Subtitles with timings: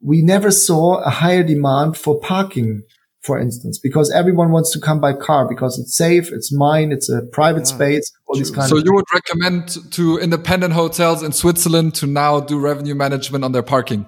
[0.00, 2.82] we never saw a higher demand for parking,
[3.20, 7.10] for instance, because everyone wants to come by car because it's safe, it's mine, it's
[7.10, 8.82] a private yeah, space, all these kind so of.
[8.82, 13.52] So you would recommend to independent hotels in Switzerland to now do revenue management on
[13.52, 14.06] their parking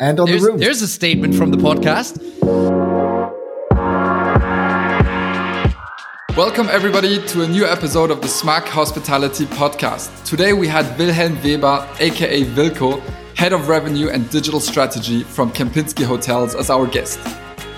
[0.00, 0.58] and on there's, the room.
[0.58, 2.20] There's a statement from the podcast.
[6.36, 10.24] Welcome, everybody, to a new episode of the Smack Hospitality Podcast.
[10.24, 13.00] Today we had Wilhelm Weber, aka Wilko,
[13.44, 17.20] Head of Revenue and Digital Strategy from Kempinski Hotels, as our guest.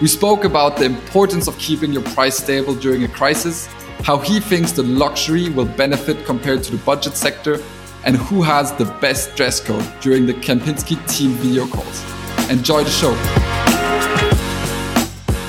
[0.01, 3.67] We spoke about the importance of keeping your price stable during a crisis,
[4.05, 7.61] how he thinks the luxury will benefit compared to the budget sector,
[8.05, 12.01] and who has the best dress code during the Kempinski team video calls.
[12.49, 13.56] Enjoy the show.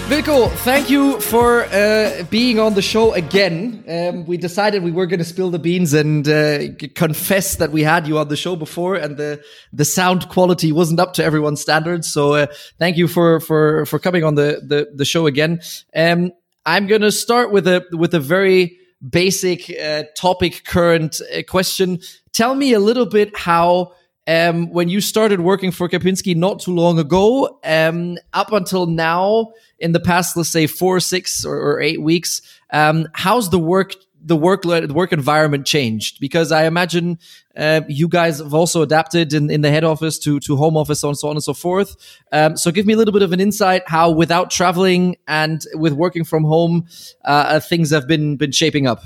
[0.08, 3.84] Wilko, thank you for uh, being on the show again.
[3.90, 7.84] Um, we decided we were going to spill the beans and uh, confess that we
[7.84, 9.44] had you on the show before, and the
[9.74, 12.10] the sound quality wasn't up to everyone's standards.
[12.10, 12.48] So, uh,
[12.80, 15.60] thank you for for for coming on the the, the show again.
[15.94, 16.32] Um,
[16.66, 22.00] I'm going to start with a with a very basic uh, topic, current uh, question.
[22.32, 23.92] Tell me a little bit how.
[24.28, 29.54] Um, when you started working for Kempinski not too long ago, um, up until now,
[29.80, 32.42] in the past, let's say four, six, or, or eight weeks.
[32.72, 36.20] Um, how's the work the work the work environment changed?
[36.20, 37.20] Because I imagine
[37.56, 41.02] uh, you guys have also adapted in, in the head office to to home office,
[41.02, 41.96] so on, so on and so forth.
[42.32, 45.94] Um, so give me a little bit of an insight how, without traveling and with
[45.94, 46.88] working from home,
[47.24, 49.04] uh, uh things have been been shaping up.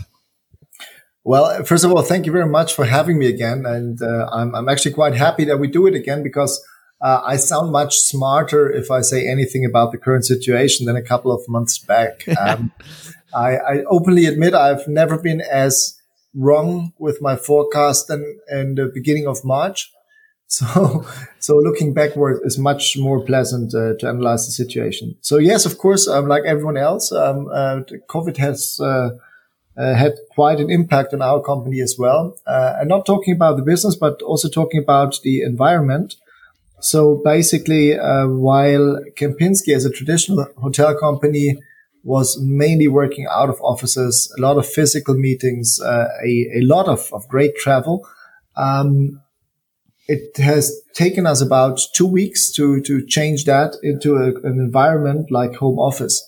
[1.23, 4.55] Well, first of all, thank you very much for having me again, and uh, I'm
[4.55, 6.64] I'm actually quite happy that we do it again because
[7.02, 11.02] uh, I sound much smarter if I say anything about the current situation than a
[11.02, 12.25] couple of months back.
[12.42, 12.72] Um,
[13.33, 15.97] I, I, openly admit I've never been as
[16.33, 19.92] wrong with my forecast than in the beginning of March.
[20.52, 21.05] So,
[21.39, 25.16] so looking backward is much more pleasant uh, to analyze the situation.
[25.22, 28.77] So yes, of course, um, like everyone else, um, uh, COVID has
[29.77, 32.37] uh, had quite an impact on our company as well.
[32.45, 36.15] Uh, and not talking about the business, but also talking about the environment.
[36.82, 41.58] So basically, uh, while Kempinski as a traditional hotel company
[42.04, 46.88] was mainly working out of offices, a lot of physical meetings, uh, a, a lot
[46.88, 48.08] of, of great travel,
[48.55, 49.21] um,
[50.08, 55.32] it has taken us about two weeks to, to change that into a, an environment
[55.32, 56.27] like home office.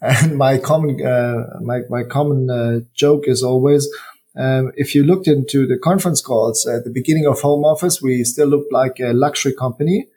[0.00, 3.88] And my common, uh, my, my common uh, joke is always,
[4.36, 8.22] um, if you looked into the conference calls at the beginning of home office, we
[8.24, 10.08] still looked like a luxury company.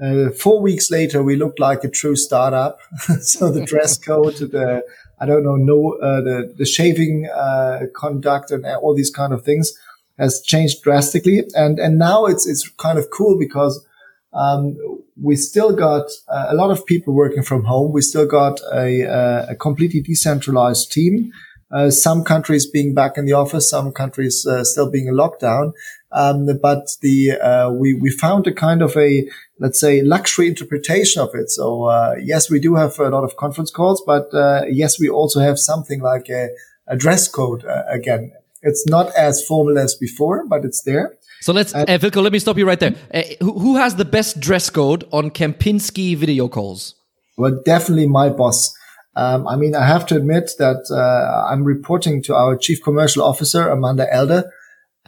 [0.00, 2.78] Uh, four weeks later, we looked like a true startup.
[3.20, 4.82] so the dress code, the
[5.20, 9.44] I don't know, no, uh, the the shaving uh, conduct and all these kind of
[9.44, 9.72] things
[10.18, 11.42] has changed drastically.
[11.54, 13.84] And and now it's it's kind of cool because
[14.32, 14.76] um,
[15.20, 17.92] we still got uh, a lot of people working from home.
[17.92, 21.32] We still got a, uh, a completely decentralized team.
[21.70, 25.72] Uh, some countries being back in the office, some countries uh, still being in lockdown.
[26.10, 29.28] Um, but the uh, we we found a kind of a
[29.58, 31.50] let's say luxury interpretation of it.
[31.50, 35.10] So uh, yes, we do have a lot of conference calls, but uh, yes, we
[35.10, 36.48] also have something like a,
[36.86, 38.32] a dress code again.
[38.62, 41.17] It's not as formal as before, but it's there.
[41.40, 42.94] So let's, uh, Wilko, let me stop you right there.
[43.12, 46.94] Uh, who, who, has the best dress code on Kempinski video calls?
[47.36, 48.74] Well, definitely my boss.
[49.14, 53.22] Um, I mean, I have to admit that uh, I'm reporting to our chief commercial
[53.22, 54.50] officer, Amanda Elder,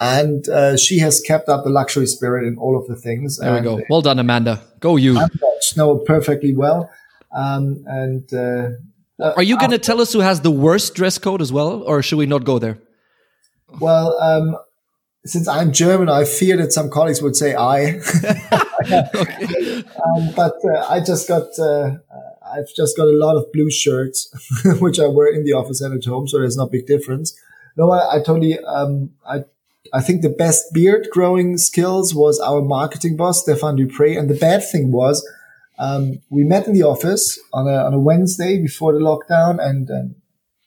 [0.01, 3.39] and uh, she has kept up the luxury spirit in all of the things.
[3.39, 3.81] There we go.
[3.91, 4.63] Well done, Amanda.
[4.81, 5.19] Go you.
[5.19, 5.27] I
[5.77, 6.91] Know perfectly well.
[7.33, 8.71] Um, and uh,
[9.21, 12.03] are you going to tell us who has the worst dress code as well, or
[12.03, 12.79] should we not go there?
[13.79, 14.57] Well, um,
[15.25, 18.01] since I'm German, I fear that some colleagues would say I.
[19.15, 19.85] okay.
[20.05, 21.99] um, but uh, I just got uh,
[22.53, 24.33] I've just got a lot of blue shirts,
[24.81, 27.39] which I wear in the office and at home, so there's no big difference.
[27.77, 29.45] No, I, I totally, um, I,
[29.93, 34.17] I think the best beard growing skills was our marketing boss, Stefan Dupre.
[34.17, 35.27] And the bad thing was,
[35.79, 39.89] um, we met in the office on a, on a Wednesday before the lockdown and,
[39.89, 40.15] and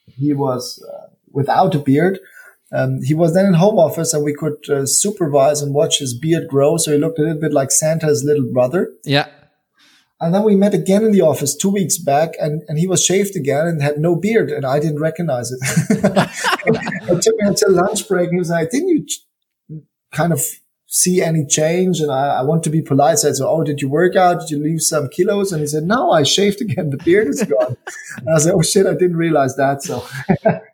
[0.06, 2.18] he was uh, without a beard.
[2.74, 6.12] Um, he was then in home office and we could uh, supervise and watch his
[6.12, 6.76] beard grow.
[6.76, 8.92] So he looked a little bit like Santa's little brother.
[9.04, 9.28] Yeah.
[10.20, 13.04] And then we met again in the office two weeks back and, and he was
[13.04, 15.58] shaved again and had no beard and I didn't recognize it.
[15.90, 18.28] it took me until lunch break.
[18.28, 19.82] And he was like, didn't you
[20.12, 20.40] kind of
[20.86, 22.00] see any change?
[22.00, 23.18] And I, I want to be polite.
[23.18, 24.40] So I said, Oh, did you work out?
[24.40, 25.52] Did you lose some kilos?
[25.52, 26.90] And he said, no, I shaved again.
[26.90, 27.76] The beard is gone.
[28.16, 29.82] and I said, Oh shit, I didn't realize that.
[29.82, 30.04] So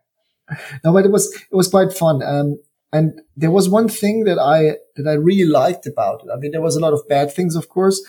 [0.85, 2.23] no, but it was, it was quite fun.
[2.23, 2.59] Um,
[2.93, 6.31] and there was one thing that I, that I really liked about it.
[6.33, 8.01] I mean, there was a lot of bad things, of course,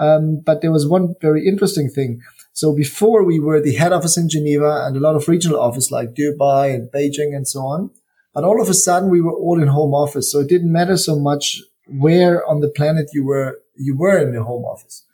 [0.00, 2.20] Um, but there was one very interesting thing.
[2.52, 5.90] So before we were the head office in Geneva and a lot of regional office
[5.90, 7.90] like Dubai and Beijing and so on.
[8.34, 10.30] But all of a sudden we were all in home office.
[10.30, 14.34] So it didn't matter so much where on the planet you were, you were in
[14.34, 15.04] the home office.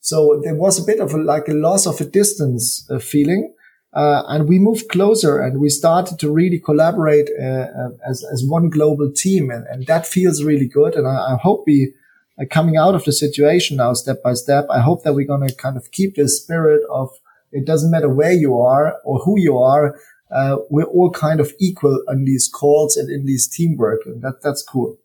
[0.00, 3.53] So there was a bit of a, like a loss of a distance uh, feeling.
[3.94, 8.44] Uh, and we moved closer and we started to really collaborate uh, uh as, as
[8.44, 9.50] one global team.
[9.50, 10.94] And, and that feels really good.
[10.94, 11.94] And I, I hope we,
[12.40, 15.46] uh, coming out of the situation now step by step, I hope that we're going
[15.46, 17.10] to kind of keep this spirit of
[17.52, 19.96] it doesn't matter where you are or who you are.
[20.30, 24.00] Uh, we're all kind of equal on these calls and in these teamwork.
[24.06, 24.98] And that, that's cool.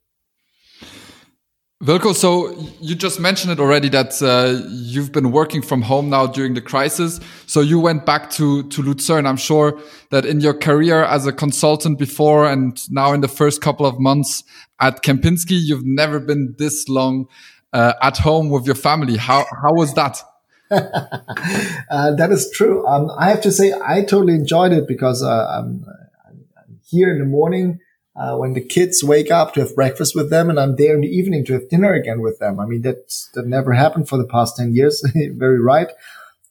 [1.81, 6.27] Wilko, so you just mentioned it already that uh, you've been working from home now
[6.27, 7.21] during the crisis.
[7.45, 9.25] So you went back to to Lucerne.
[9.25, 9.79] I'm sure
[10.09, 13.97] that in your career as a consultant before and now in the first couple of
[13.97, 14.43] months
[14.81, 17.29] at Kempinski, you've never been this long
[17.71, 19.15] uh, at home with your family.
[19.15, 20.21] How how was that?
[20.71, 22.85] uh, that is true.
[22.87, 25.85] Um, I have to say I totally enjoyed it because uh, I'm,
[26.27, 27.79] I'm here in the morning
[28.19, 31.01] uh, when the kids wake up to have breakfast with them, and I'm there in
[31.01, 32.59] the evening to have dinner again with them.
[32.59, 35.01] I mean, that that never happened for the past ten years.
[35.15, 35.87] Very right.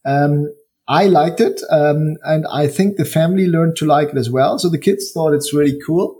[0.03, 0.51] Um,
[0.87, 4.57] I liked it, um, and I think the family learned to like it as well.
[4.57, 6.17] So the kids thought it's really cool.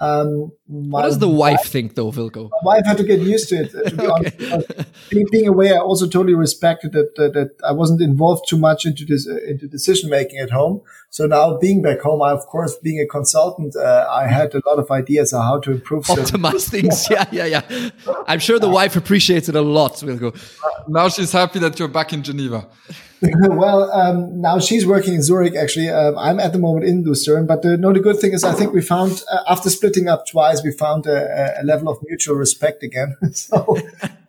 [0.00, 2.48] Um, what does the wife, wife think, though, Wilko?
[2.62, 3.72] My wife had to get used to it.
[3.72, 4.52] To be okay.
[4.52, 8.56] honest, being, being, away, I also totally respected that, that, that I wasn't involved too
[8.56, 10.82] much into this uh, into decision making at home.
[11.08, 14.62] So now, being back home, I of course, being a consultant, uh, I had a
[14.64, 17.08] lot of ideas on how to improve, optimize things.
[17.10, 17.90] yeah, yeah, yeah.
[18.28, 20.32] I'm sure the wife appreciates it a lot, Wilko.
[20.86, 22.68] now she's happy that you're back in Geneva.
[23.22, 25.54] well, um, now she's working in Zurich.
[25.54, 27.46] Actually, um, I'm at the moment in Lucerne.
[27.46, 30.26] But the, no, the good thing is, I think we found uh, after splitting up
[30.26, 33.16] twice, we found a, a level of mutual respect again.
[33.32, 33.76] so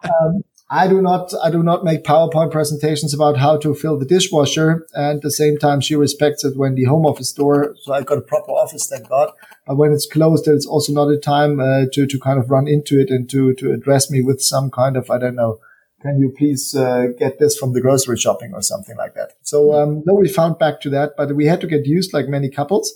[0.04, 4.06] um, I do not, I do not make PowerPoint presentations about how to fill the
[4.06, 4.88] dishwasher.
[4.94, 7.75] And at the same time, she respects it when the home office door.
[7.81, 9.31] So I got a proper office, thank God.
[9.68, 12.68] But when it's closed, it's also not a time uh, to to kind of run
[12.68, 15.60] into it and to to address me with some kind of I don't know
[16.01, 19.34] can you please uh, get this from the grocery shopping or something like that?
[19.44, 22.27] So um, no, we found back to that, but we had to get used like
[22.27, 22.94] many couples.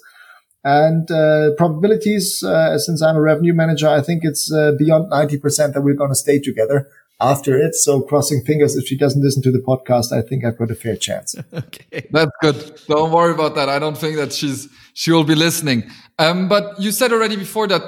[0.65, 5.73] And uh, probabilities, uh, since I'm a revenue manager, I think it's uh, beyond 90%
[5.73, 6.89] that we're going to stay together
[7.21, 7.75] after it.
[7.75, 10.75] So crossing fingers, if she doesn't listen to the podcast, I think I've got a
[10.75, 11.35] fair chance.
[11.53, 12.07] okay.
[12.09, 12.81] That's good.
[12.87, 13.69] Don't worry about that.
[13.69, 15.83] I don't think that she's, she will be listening.
[16.17, 17.83] Um, but you said already before that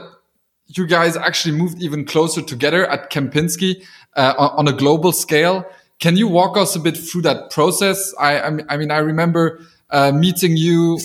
[0.67, 3.83] you guys actually moved even closer together at Kempinski
[4.15, 5.65] uh, on a global scale.
[5.99, 8.13] Can you walk us a bit through that process?
[8.19, 8.39] I,
[8.69, 10.99] I mean, I remember uh, meeting you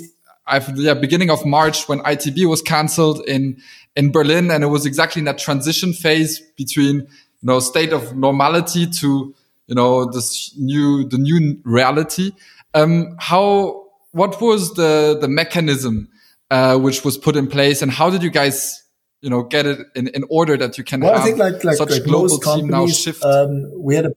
[0.48, 3.60] at the beginning of March when ITB was cancelled in
[3.94, 7.06] in Berlin, and it was exactly in that transition phase between you
[7.42, 9.34] know state of normality to
[9.66, 12.32] you know this new the new reality.
[12.74, 16.08] Um, how what was the the mechanism
[16.50, 18.82] uh, which was put in place, and how did you guys
[19.22, 21.64] you know get it in, in order that you can well, have I think like,
[21.64, 23.24] like, such like global team now shift.
[23.24, 24.12] Um, we had a.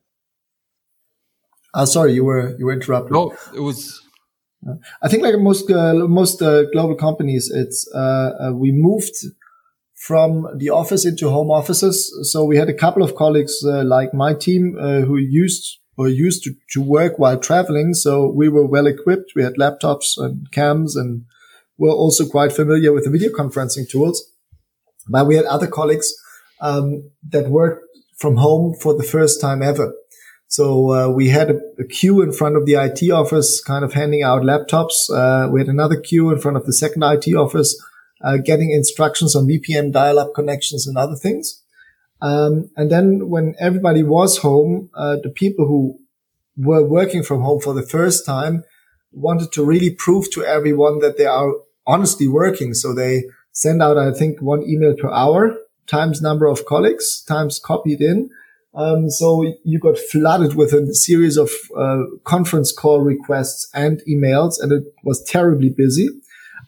[1.73, 3.13] Uh, sorry, you were you were interrupted.
[3.13, 4.01] No, it was.
[5.01, 9.15] I think like most uh, most uh, global companies, it's uh, uh, we moved
[9.93, 12.11] from the office into home offices.
[12.31, 16.43] So we had a couple of colleagues uh, like my team who used or used
[16.43, 17.93] to, to work while traveling.
[17.93, 19.31] So we were well equipped.
[19.35, 21.25] We had laptops and cams and
[21.77, 24.31] were also quite familiar with the video conferencing tools.
[25.07, 26.13] But we had other colleagues
[26.59, 27.85] um, that worked
[28.17, 29.93] from home for the first time ever.
[30.47, 33.93] So uh, we had a, a, queue in front of the IT office, kind of
[33.93, 35.09] handing out laptops.
[35.09, 37.81] Uh, we had another queue in front of the second IT office,
[38.23, 41.63] uh, getting instructions on VPN dial-up connections and other things.
[42.21, 45.99] Um, and then when everybody was home, uh, the people who
[46.57, 48.63] were working from home for the first time
[49.11, 51.51] wanted to really prove to everyone that they are
[51.87, 52.73] honestly working.
[52.73, 57.59] So they send out, I think, one email per hour times number of colleagues times
[57.59, 58.29] copied in.
[58.75, 64.55] Um, so you got flooded with a series of uh, conference call requests and emails,
[64.59, 66.09] and it was terribly busy.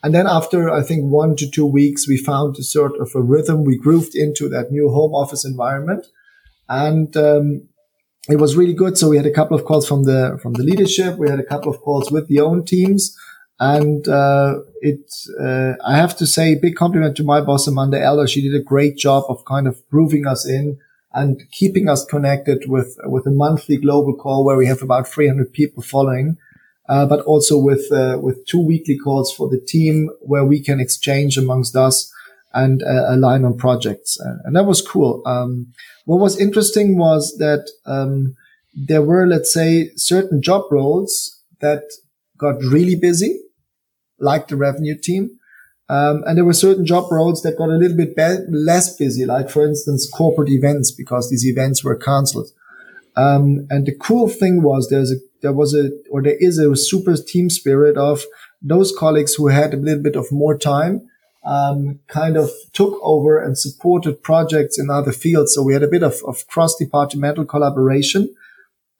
[0.03, 3.21] And then after I think one to two weeks, we found a sort of a
[3.21, 3.65] rhythm.
[3.65, 6.05] We grooved into that new home office environment,
[6.69, 7.67] and um,
[8.29, 8.97] it was really good.
[8.97, 11.17] So we had a couple of calls from the from the leadership.
[11.17, 13.17] We had a couple of calls with the own teams.
[13.59, 15.11] And uh, it,
[15.41, 18.27] uh, I have to say, big compliment to my boss Amanda Elder.
[18.27, 20.77] She did a great job of kind of grooving us in
[21.17, 25.51] and keeping us connected with with a monthly global call where we have about 300
[25.51, 26.37] people following,
[26.87, 30.79] uh, but also with uh, with two weekly calls for the team where we can
[30.79, 32.11] exchange amongst us
[32.53, 35.21] and uh, align on projects, and that was cool.
[35.25, 35.73] Um,
[36.05, 37.69] what was interesting was that.
[37.85, 38.35] Um,
[38.77, 41.83] there were, let's say, certain job roles that
[42.37, 43.39] got really busy,
[44.19, 45.36] like the revenue team.
[45.89, 49.25] Um, and there were certain job roles that got a little bit be- less busy,
[49.25, 52.49] like for instance, corporate events, because these events were cancelled.
[53.15, 56.75] Um, and the cool thing was there's a, there was a, or there is a
[56.75, 58.23] super team spirit of
[58.61, 61.09] those colleagues who had a little bit of more time,
[61.45, 65.55] um, kind of took over and supported projects in other fields.
[65.55, 68.35] So we had a bit of, of cross departmental collaboration.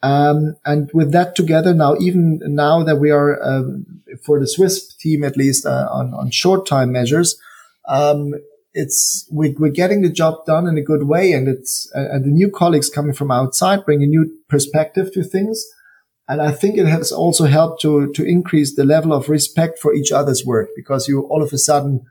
[0.03, 3.85] Um, and with that together, now even now that we are um,
[4.23, 7.39] for the Swiss team at least uh, on on short time measures,
[7.87, 8.33] um,
[8.73, 12.25] it's we, are getting the job done in a good way, and it's uh, and
[12.25, 15.65] the new colleagues coming from outside bring a new perspective to things,
[16.27, 19.95] and I think it has also helped to to increase the level of respect for
[19.95, 22.05] each other's work because you all of a sudden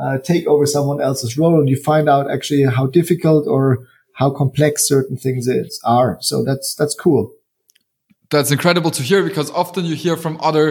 [0.00, 3.86] uh, take over someone else's role and you find out actually how difficult or
[4.22, 6.16] how complex certain things is, are.
[6.20, 7.32] So that's that's cool.
[8.30, 10.66] That's incredible to hear because often you hear from other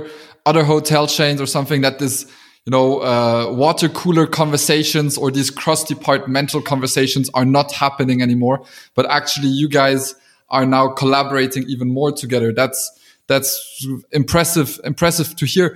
[0.46, 2.25] other hotel chains or something that this
[2.65, 8.58] you know uh, water cooler conversations or these cross departmental conversations are not happening anymore.
[8.96, 10.15] But actually, you guys
[10.50, 12.53] are now collaborating even more together.
[12.53, 12.79] That's
[13.27, 13.51] that's
[14.12, 15.67] impressive impressive to hear.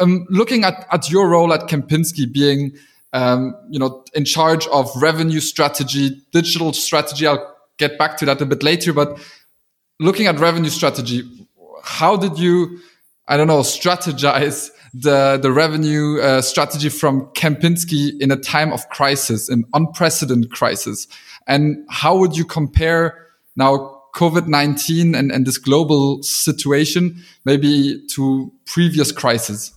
[0.00, 2.72] Um, looking at at your role at Kempinski being
[3.12, 7.26] um, you know, in charge of revenue strategy, digital strategy.
[7.26, 9.18] I'll get back to that a bit later, but
[10.00, 11.22] looking at revenue strategy,
[11.82, 12.78] how did you,
[13.26, 18.88] I don't know, strategize the, the revenue uh, strategy from Kempinski in a time of
[18.88, 21.06] crisis, an unprecedented crisis?
[21.46, 29.12] And how would you compare now COVID-19 and, and this global situation maybe to previous
[29.12, 29.72] crises?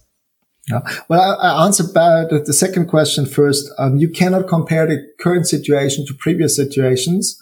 [0.69, 0.81] Yeah.
[1.09, 3.69] Well, I, I answer the, the second question first.
[3.77, 7.41] Um, you cannot compare the current situation to previous situations.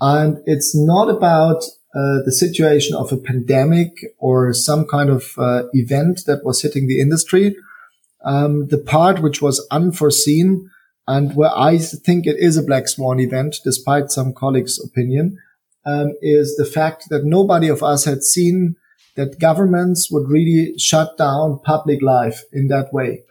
[0.00, 1.62] And it's not about
[1.94, 6.86] uh, the situation of a pandemic or some kind of uh, event that was hitting
[6.86, 7.56] the industry.
[8.24, 10.70] Um, the part which was unforeseen
[11.06, 15.38] and where I think it is a black swan event, despite some colleagues' opinion,
[15.86, 18.76] um, is the fact that nobody of us had seen
[19.18, 23.24] that governments would really shut down public life in that way.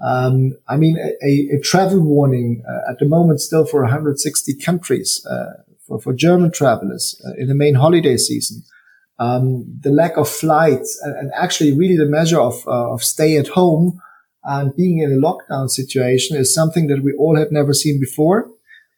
[0.00, 5.24] Um, I mean, a, a travel warning uh, at the moment still for 160 countries
[5.26, 8.64] uh, for, for German travelers uh, in the main holiday season.
[9.20, 13.36] Um, the lack of flights and, and, actually really the measure of, uh, of stay
[13.36, 14.00] at home
[14.44, 18.48] and being in a lockdown situation is something that we all had never seen before.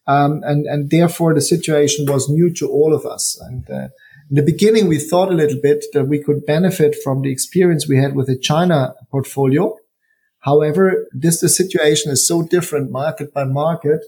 [0.07, 3.39] Um, and, and therefore the situation was new to all of us.
[3.41, 3.89] And, uh,
[4.31, 7.89] in the beginning, we thought a little bit that we could benefit from the experience
[7.89, 9.77] we had with the China portfolio.
[10.41, 14.03] However, this the situation is so different market by market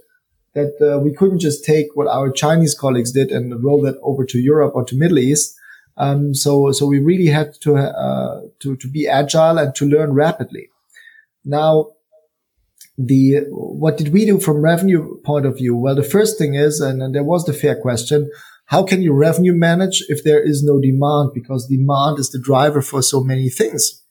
[0.55, 4.25] that uh, we couldn't just take what our Chinese colleagues did and roll that over
[4.27, 5.57] to Europe or to Middle East.
[5.97, 10.13] Um, so, so we really had to, uh, to, to be agile and to learn
[10.13, 10.69] rapidly.
[11.45, 11.89] Now,
[12.97, 15.77] the, what did we do from revenue point of view?
[15.77, 18.31] Well, the first thing is, and, and there was the fair question,
[18.67, 21.31] how can you revenue manage if there is no demand?
[21.35, 24.03] Because demand is the driver for so many things.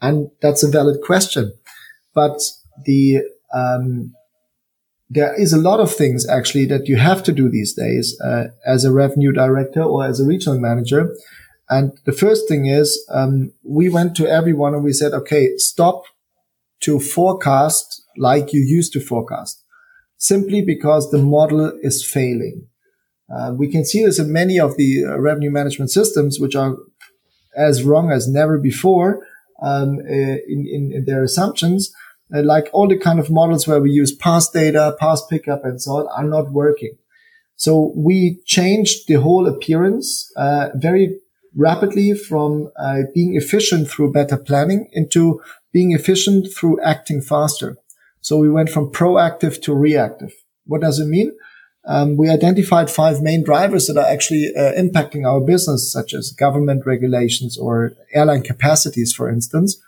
[0.00, 1.52] And that's a valid question.
[2.14, 2.40] But
[2.84, 3.22] the,
[3.54, 4.14] um,
[5.08, 8.48] there is a lot of things actually that you have to do these days uh,
[8.64, 11.14] as a revenue director or as a regional manager.
[11.68, 16.02] And the first thing is, um, we went to everyone and we said, okay, stop
[16.80, 19.62] to forecast like you used to forecast
[20.18, 22.66] simply because the model is failing.
[23.34, 26.76] Uh, we can see this in many of the uh, revenue management systems, which are
[27.56, 29.26] as wrong as never before
[29.62, 31.92] um, uh, in, in, in, their assumptions.
[32.34, 35.80] Uh, like all the kind of models where we use past data, past pickup, and
[35.80, 36.96] so on, are not working.
[37.56, 41.18] So we changed the whole appearance uh, very
[41.56, 45.40] rapidly from uh, being efficient through better planning into
[45.72, 47.78] being efficient through acting faster.
[48.20, 50.34] So we went from proactive to reactive.
[50.66, 51.32] What does it mean?
[51.86, 56.32] Um, we identified five main drivers that are actually uh, impacting our business, such as
[56.32, 59.78] government regulations or airline capacities, for instance.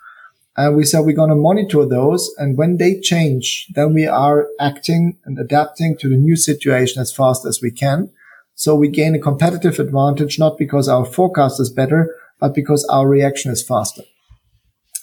[0.55, 2.33] And we said we're going to monitor those.
[2.37, 7.13] And when they change, then we are acting and adapting to the new situation as
[7.13, 8.09] fast as we can.
[8.55, 13.07] So we gain a competitive advantage, not because our forecast is better, but because our
[13.07, 14.03] reaction is faster.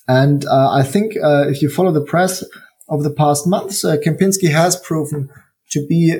[0.08, 2.44] And uh, I think uh, if you follow the press
[2.88, 5.28] of the past months, uh, Kempinski has proven
[5.70, 6.18] to be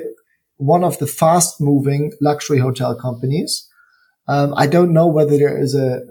[0.57, 3.67] one of the fast moving luxury hotel companies.
[4.27, 6.01] Um, I don't know whether there is a,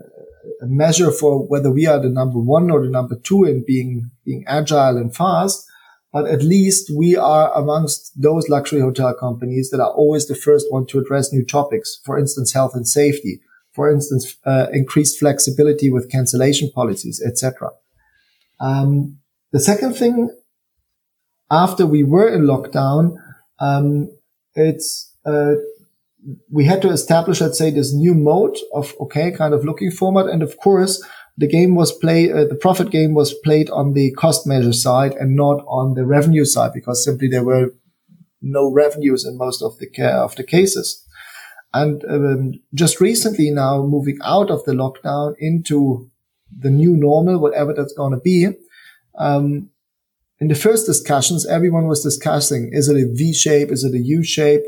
[0.62, 4.10] a, measure for whether we are the number one or the number two in being,
[4.24, 5.66] being agile and fast,
[6.12, 10.66] but at least we are amongst those luxury hotel companies that are always the first
[10.70, 12.00] one to address new topics.
[12.04, 13.40] For instance, health and safety.
[13.72, 17.72] For instance, uh, increased flexibility with cancellation policies, etc.
[18.58, 19.18] Um,
[19.52, 20.30] the second thing,
[21.50, 23.16] after we were in lockdown,
[23.58, 24.08] um,
[24.56, 25.54] it's uh,
[26.50, 30.26] we had to establish, let's say, this new mode of okay, kind of looking format,
[30.26, 31.02] and of course,
[31.38, 35.12] the game was played, uh, the profit game was played on the cost measure side
[35.12, 37.74] and not on the revenue side because simply there were
[38.40, 41.04] no revenues in most of the care of the cases.
[41.74, 46.10] And um, just recently now moving out of the lockdown into
[46.50, 48.48] the new normal, whatever that's going to be.
[49.18, 49.70] Um,
[50.38, 53.70] in the first discussions, everyone was discussing, is it a V shape?
[53.70, 54.62] Is it a U shape?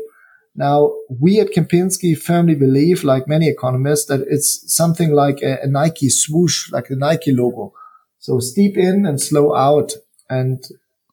[0.55, 5.67] Now, we at Kempinski firmly believe, like many economists, that it's something like a, a
[5.67, 7.73] Nike swoosh, like the Nike logo.
[8.17, 9.93] So steep in and slow out.
[10.29, 10.63] And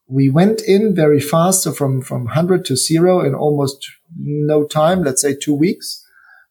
[0.08, 5.02] we went in very fast, so from, from 100 to zero in almost no time,
[5.02, 6.02] let's say two weeks.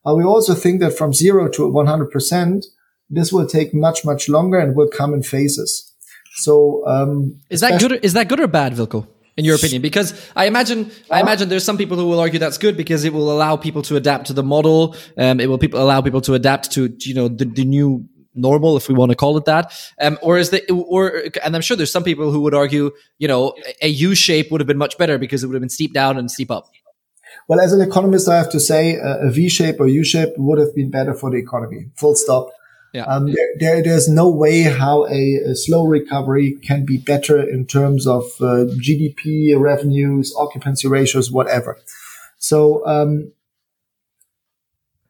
[0.03, 2.65] But we also think that from zero to 100%,
[3.09, 5.91] this will take much, much longer and will come in phases.
[6.35, 7.93] So, um, is that good?
[7.93, 9.07] Or, is that good or bad, Wilko?
[9.37, 12.57] in your opinion because i imagine i imagine there's some people who will argue that's
[12.57, 15.81] good because it will allow people to adapt to the model um, it will people
[15.81, 19.15] allow people to adapt to you know the, the new normal if we want to
[19.15, 22.41] call it that um, or is the or and i'm sure there's some people who
[22.41, 25.55] would argue you know a u shape would have been much better because it would
[25.55, 26.69] have been steep down and steep up
[27.47, 30.29] well as an economist i have to say uh, a v shape or u shape
[30.37, 32.49] would have been better for the economy full stop
[32.95, 33.03] yeah.
[33.03, 37.65] Um, there, there, there's no way how a, a, slow recovery can be better in
[37.65, 41.77] terms of uh, GDP, revenues, occupancy ratios, whatever.
[42.37, 43.33] So, um,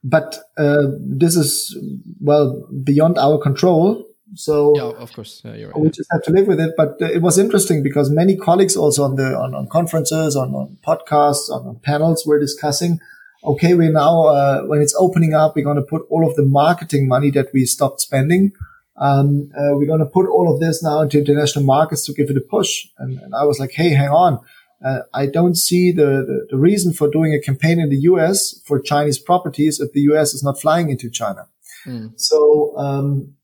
[0.04, 1.78] but uh, this is
[2.20, 4.04] well beyond our control.
[4.34, 5.80] So, yeah, of course, yeah, right.
[5.80, 6.74] we just have to live with it.
[6.76, 10.56] But uh, it was interesting because many colleagues also on the on, on conferences, on,
[10.56, 13.00] on podcasts, on, on panels were discussing
[13.46, 16.46] okay, we're now, uh, when it's opening up, we're going to put all of the
[16.46, 18.52] marketing money that we stopped spending.
[18.98, 22.30] Um, uh, we're going to put all of this now into international markets to give
[22.30, 22.88] it a push.
[22.98, 24.40] And, and I was like, Hey, hang on.
[24.86, 28.62] Uh, I don't see the, the, the, reason for doing a campaign in the US
[28.66, 31.48] for Chinese properties if the US is not flying into China.
[31.86, 32.20] Mm.
[32.20, 33.36] So, um,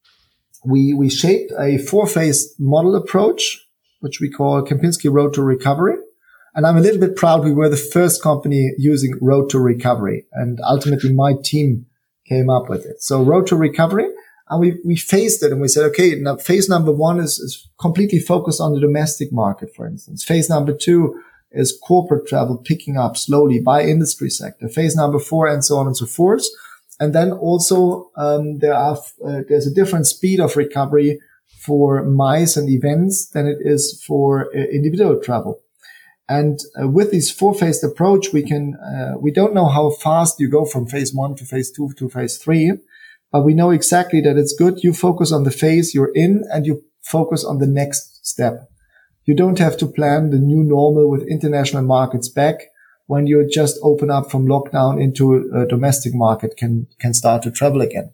[0.64, 3.66] we, we shaped a four phase model approach,
[4.00, 5.96] which we call Kempinski Road to Recovery.
[6.54, 10.26] And I'm a little bit proud we were the first company using Road to Recovery.
[10.34, 11.86] And ultimately my team
[12.28, 13.02] came up with it.
[13.02, 14.08] So Road to Recovery.
[14.50, 17.70] And we, we faced it and we said, okay, now phase number one is, is
[17.80, 20.26] completely focused on the domestic market, for instance.
[20.26, 24.68] Phase number two is corporate travel picking up slowly by industry sector.
[24.68, 26.46] Phase number four and so on and so forth.
[27.00, 31.20] And then also, um, there are, uh, there's a different speed of recovery
[31.66, 35.62] for MICE and events than it is for uh, individual travel.
[36.32, 40.40] And uh, with this four phased approach, we can, uh, we don't know how fast
[40.40, 42.72] you go from phase one to phase two to phase three,
[43.34, 44.82] but we know exactly that it's good.
[44.82, 48.70] You focus on the phase you're in and you focus on the next step.
[49.26, 52.56] You don't have to plan the new normal with international markets back
[53.08, 57.52] when you just open up from lockdown into a domestic market can, can start to
[57.52, 58.14] travel again.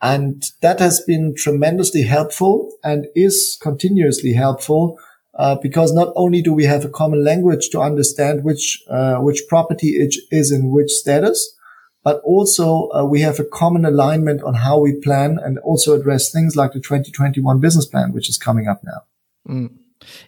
[0.00, 5.00] And that has been tremendously helpful and is continuously helpful
[5.34, 9.42] uh, because not only do we have a common language to understand which uh, which
[9.48, 11.56] property it is in which status,
[12.02, 16.32] but also uh, we have a common alignment on how we plan and also address
[16.32, 19.02] things like the 2021 business plan, which is coming up now.
[19.48, 19.76] Mm.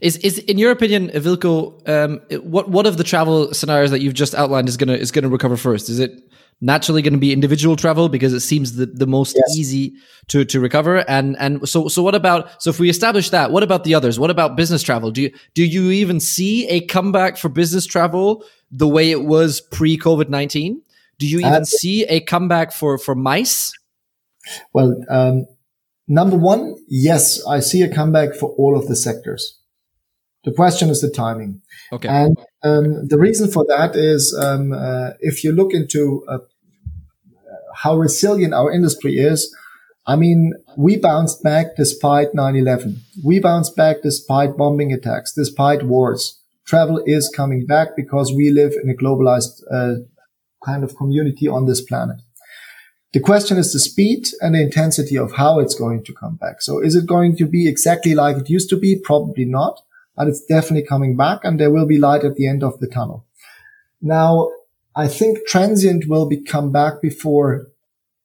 [0.00, 4.14] Is is in your opinion, Wilko, um, what what of the travel scenarios that you've
[4.14, 5.88] just outlined is gonna is gonna recover first?
[5.88, 6.12] Is it
[6.62, 9.58] naturally going to be individual travel because it seems the, the most yes.
[9.58, 9.94] easy
[10.28, 10.98] to, to recover.
[11.10, 14.18] And, and so, so what about, so if we establish that, what about the others?
[14.18, 15.10] What about business travel?
[15.10, 19.60] Do you, do you even see a comeback for business travel the way it was
[19.60, 20.80] pre COVID 19?
[21.18, 23.72] Do you even uh, see a comeback for, for MICE?
[24.72, 25.46] Well, um,
[26.06, 29.58] number one, yes, I see a comeback for all of the sectors.
[30.44, 31.62] The question is the timing.
[31.92, 32.08] Okay.
[32.08, 36.38] And um, the reason for that is um, uh, if you look into uh,
[37.76, 39.54] how resilient our industry is,
[40.06, 42.98] I mean, we bounced back despite 9-11.
[43.24, 46.40] We bounced back despite bombing attacks, despite wars.
[46.66, 50.02] Travel is coming back because we live in a globalized uh,
[50.64, 52.16] kind of community on this planet.
[53.12, 56.62] The question is the speed and the intensity of how it's going to come back.
[56.62, 58.98] So is it going to be exactly like it used to be?
[58.98, 59.80] Probably not,
[60.16, 62.86] but it's definitely coming back and there will be light at the end of the
[62.86, 63.26] tunnel.
[64.00, 64.50] Now,
[64.94, 67.68] I think transient will come back before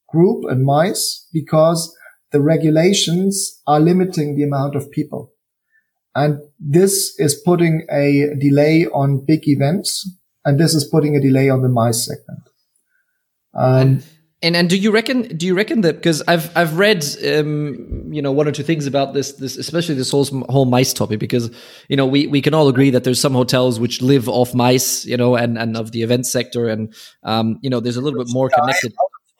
[0.09, 1.95] group and MICE because
[2.31, 5.31] the regulations are limiting the amount of people.
[6.13, 10.09] And this is putting a delay on big events.
[10.43, 12.49] And this is putting a delay on the MICE segment.
[13.53, 14.03] Um, And
[14.43, 18.21] and and do you reckon do you reckon that because I've I've read um, you
[18.21, 21.49] know one or two things about this this especially this whole whole MICE topic because
[21.87, 25.05] you know we we can all agree that there's some hotels which live off MICE
[25.05, 28.23] you know and and of the event sector and um, you know there's a little
[28.23, 28.93] bit more connected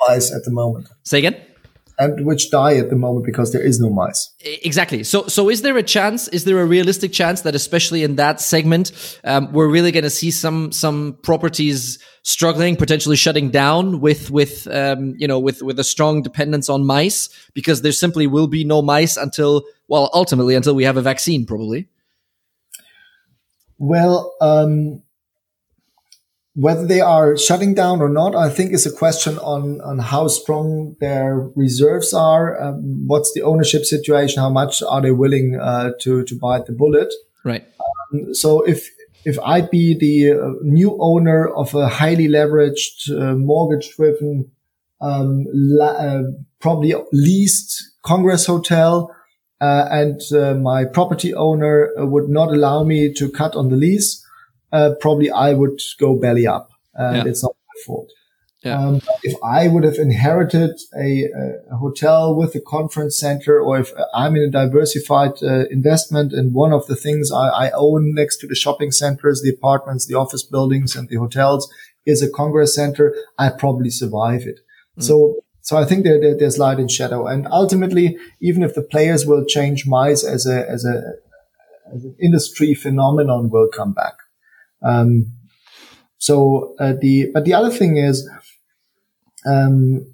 [0.08, 0.90] MICE at the moment.
[1.04, 1.47] Say again
[2.00, 4.30] and which die at the moment because there is no MICE.
[4.64, 5.04] Exactly.
[5.04, 6.28] So, so is there a chance?
[6.28, 10.10] Is there a realistic chance that, especially in that segment, um, we're really going to
[10.10, 15.80] see some some properties struggling, potentially shutting down with with um, you know with with
[15.80, 20.56] a strong dependence on MICE because there simply will be no MICE until well, ultimately
[20.56, 21.88] until we have a vaccine, probably.
[23.80, 25.04] Well, um,
[26.58, 30.28] whether they are shutting down or not, I think is a question on, on how
[30.28, 32.60] strong their reserves are.
[32.60, 34.42] Um, what's the ownership situation?
[34.42, 37.14] How much are they willing uh, to, to bite the bullet?
[37.46, 37.64] Right.
[38.12, 38.90] Um, so if,
[39.24, 44.50] if I'd be the uh, new owner of a highly leveraged, uh, mortgage driven,
[45.00, 46.24] um, la- uh,
[46.60, 49.16] probably leased Congress hotel,
[49.62, 54.24] uh, and uh, my property owner would not allow me to cut on the lease,
[54.72, 57.24] uh, probably I would go belly up, and yeah.
[57.26, 58.10] it's not my fault.
[58.64, 58.80] Yeah.
[58.80, 61.26] Um, if I would have inherited a,
[61.72, 66.56] a, hotel with a conference center, or if I'm in a diversified uh, investment and
[66.56, 70.16] one of the things I, I, own next to the shopping centers, the apartments, the
[70.16, 71.72] office buildings, and the hotels
[72.08, 74.60] is a congress center, I probably survive it.
[74.98, 75.04] Mm.
[75.04, 78.82] So, so I think there, there, there's light and shadow, and ultimately, even if the
[78.82, 81.04] players will change, MICE as a as a
[81.94, 84.16] as an industry phenomenon will come back.
[84.84, 85.34] Um,
[86.18, 88.28] so uh, the but the other thing is,
[89.46, 90.14] um,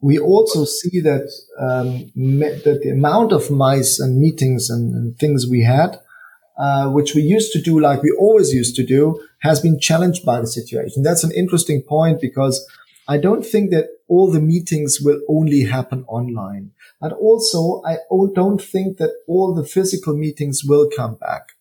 [0.00, 2.10] we also see that um,
[2.48, 5.98] that the amount of MICE and meetings and, and things we had,
[6.58, 10.24] uh, which we used to do like we always used to do, has been challenged
[10.24, 11.02] by the situation.
[11.02, 12.66] That's an interesting point because
[13.06, 16.72] I don't think that all the meetings will only happen online.
[17.00, 17.98] And also, I
[18.34, 21.52] don't think that all the physical meetings will come back.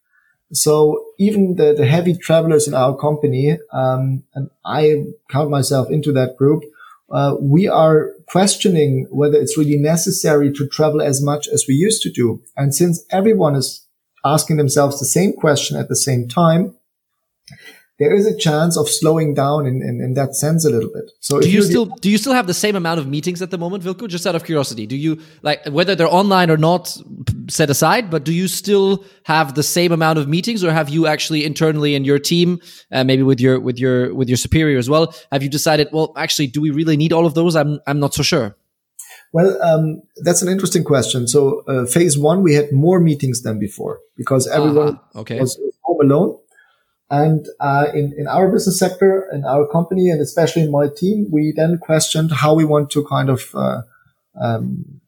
[0.54, 6.12] So even the, the heavy travelers in our company, um, and I count myself into
[6.14, 6.64] that group,
[7.10, 12.02] uh, we are questioning whether it's really necessary to travel as much as we used
[12.04, 12.42] to do.
[12.56, 13.86] And since everyone is
[14.26, 16.76] asking themselves the same question at the same time,
[18.00, 21.12] there is a chance of slowing down in, in, in that sense a little bit.
[21.20, 23.58] So do you still do you still have the same amount of meetings at the
[23.58, 24.08] moment, Wilko?
[24.08, 26.96] Just out of curiosity, do you like whether they're online or not
[27.50, 28.12] set aside?
[28.12, 31.96] But do you still have the same amount of meetings, or have you actually internally
[31.96, 32.60] in your team,
[32.92, 35.90] uh, maybe with your with your with your superior as well, have you decided?
[35.92, 37.56] Well, actually, do we really need all of those?
[37.56, 38.56] I'm I'm not so sure.
[39.34, 41.28] Well, um, that's an interesting question.
[41.28, 45.20] So, uh, phase one, we had more meetings than before because everyone uh-huh.
[45.20, 45.40] okay.
[45.40, 46.38] was home alone
[47.10, 51.28] and uh, in, in our business sector, in our company, and especially in my team,
[51.32, 53.82] we then questioned how we want to kind of uh,
[54.40, 55.00] um,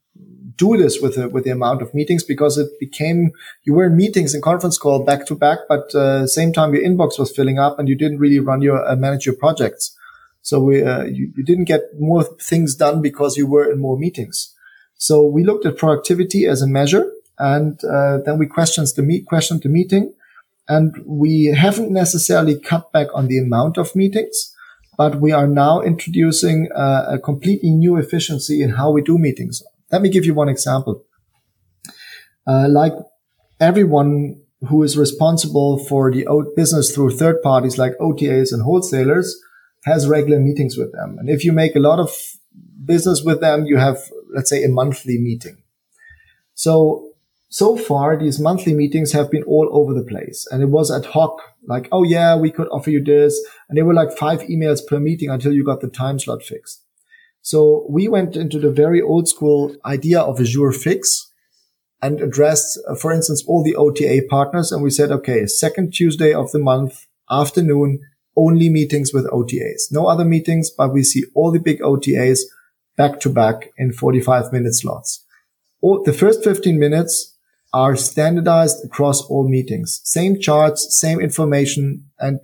[0.56, 3.32] do this with the, with the amount of meetings because it became
[3.64, 6.84] you were in meetings and conference call back to back, but uh, same time your
[6.84, 9.96] inbox was filling up and you didn't really run your uh, manage your projects.
[10.42, 13.98] So we uh, you, you didn't get more things done because you were in more
[13.98, 14.56] meetings.
[14.96, 19.26] So we looked at productivity as a measure, and uh, then we questioned the meet
[19.26, 20.14] questioned the meeting
[20.70, 24.56] and we haven't necessarily cut back on the amount of meetings,
[24.98, 29.64] but we are now introducing uh, a completely new efficiency in how we do meetings.
[29.92, 31.04] Let me give you one example.
[32.46, 32.94] Uh, like
[33.60, 39.42] everyone who is responsible for the business through third parties like OTAs and wholesalers
[39.86, 41.18] has regular meetings with them.
[41.18, 42.12] And if you make a lot of
[42.86, 43.98] business with them, you have,
[44.34, 45.64] let's say, a monthly meeting.
[46.54, 47.09] So
[47.52, 51.06] so far, these monthly meetings have been all over the place and it was ad
[51.06, 51.42] hoc.
[51.68, 53.44] Like, oh yeah, we could offer you this.
[53.68, 56.84] And they were like five emails per meeting until you got the time slot fixed.
[57.42, 61.32] So we went into the very old school idea of a jour fixe
[62.04, 64.72] and addressed, uh, for instance, all the OTA partners.
[64.72, 68.00] And we said, okay, second Tuesday of the month afternoon,
[68.38, 72.42] only meetings with OTAs, no other meetings, but we see all the big OTAs
[72.96, 75.26] back to back in 45 minute slots.
[75.82, 77.38] All, the first 15 minutes
[77.74, 80.02] are standardized across all meetings.
[80.04, 82.40] Same charts, same information, and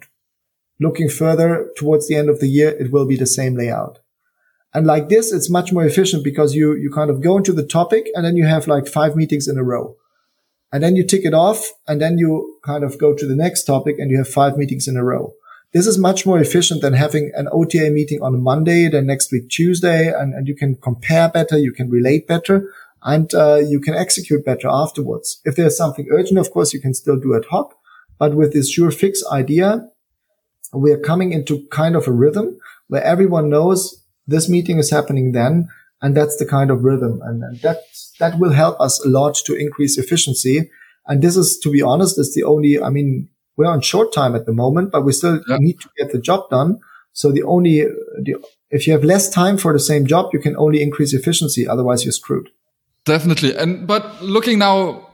[0.79, 3.99] looking further towards the end of the year, it will be the same layout.
[4.73, 7.65] And like this, it's much more efficient because you, you kind of go into the
[7.65, 9.95] topic and then you have like five meetings in a row.
[10.73, 13.63] And then you tick it off and then you kind of go to the next
[13.63, 15.33] topic and you have five meetings in a row.
[15.71, 19.49] This is much more efficient than having an OTA meeting on Monday, then next week
[19.49, 22.69] Tuesday, and, and you can compare better, you can relate better
[23.05, 25.39] and uh, you can execute better afterwards.
[25.45, 27.75] If there's something urgent, of course, you can still do ad hoc.
[28.17, 29.87] But with this jour fixe idea,
[30.73, 35.31] we are coming into kind of a rhythm where everyone knows This meeting is happening
[35.31, 35.69] then.
[36.01, 37.21] And that's the kind of rhythm.
[37.23, 37.77] And, and that,
[38.19, 40.69] that will help us a lot to increase efficiency.
[41.07, 44.35] And this is, to be honest, is the only, I mean, we're on short time
[44.35, 45.57] at the moment, but we still yeah.
[45.57, 46.79] need to get the job done.
[47.13, 47.81] So the only,
[48.21, 51.67] the, if you have less time for the same job, you can only increase efficiency.
[51.67, 52.49] Otherwise you're screwed.
[53.05, 53.55] Definitely.
[53.55, 55.09] And, but looking now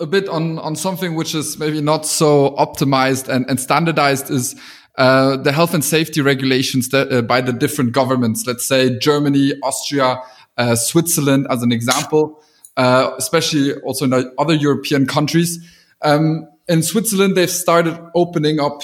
[0.00, 4.54] a bit on, on something which is maybe not so optimized and, and standardized is
[4.96, 8.44] uh, the health and safety regulations that, uh, by the different governments.
[8.46, 10.20] Let's say Germany, Austria,
[10.56, 12.42] uh, Switzerland, as an example,
[12.76, 15.58] uh, especially also in other European countries.
[16.02, 18.82] Um, in Switzerland, they've started opening up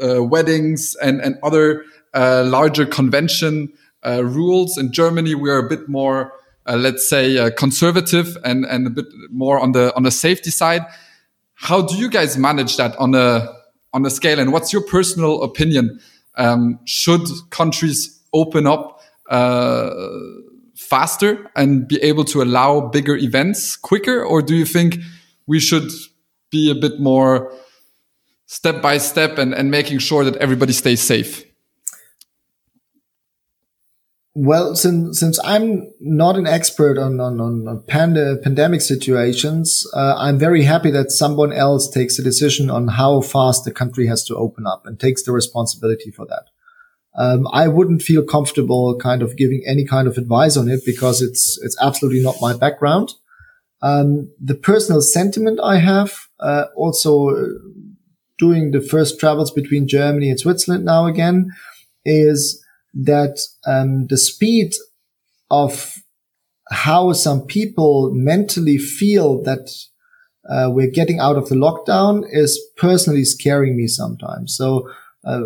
[0.00, 3.72] uh, weddings and and other uh, larger convention
[4.04, 4.78] rules.
[4.78, 6.32] In Germany, we are a bit more,
[6.76, 10.82] let's say, conservative and and a bit more on the on the safety side.
[11.54, 13.48] How do you guys manage that on a
[13.92, 14.38] on a scale?
[14.38, 16.00] And what's your personal opinion?
[16.36, 19.90] Um, should countries open up uh,
[20.74, 24.98] faster and be able to allow bigger events quicker, or do you think
[25.46, 25.90] we should
[26.50, 27.52] be a bit more
[28.46, 31.44] step by step and, and making sure that everybody stays safe?
[34.34, 40.38] Well, since since I'm not an expert on on, on pand- pandemic situations, uh, I'm
[40.38, 44.36] very happy that someone else takes a decision on how fast the country has to
[44.36, 46.44] open up and takes the responsibility for that.
[47.16, 51.20] Um, I wouldn't feel comfortable kind of giving any kind of advice on it because
[51.20, 53.14] it's it's absolutely not my background.
[53.82, 57.46] Um, the personal sentiment I have, uh, also uh,
[58.38, 61.50] doing the first travels between Germany and Switzerland now again,
[62.04, 62.64] is
[62.94, 64.74] that um, the speed
[65.50, 65.96] of
[66.70, 69.70] how some people mentally feel that
[70.48, 74.56] uh, we're getting out of the lockdown is personally scaring me sometimes.
[74.56, 74.88] So
[75.24, 75.42] uh,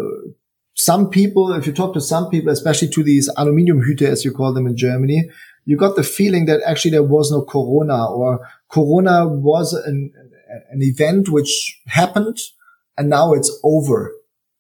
[0.75, 4.53] some people, if you talk to some people, especially to these Aluminiumhüte, as you call
[4.53, 5.29] them in Germany,
[5.65, 10.13] you got the feeling that actually there was no Corona or Corona was an,
[10.71, 12.39] an event which happened
[12.97, 14.13] and now it's over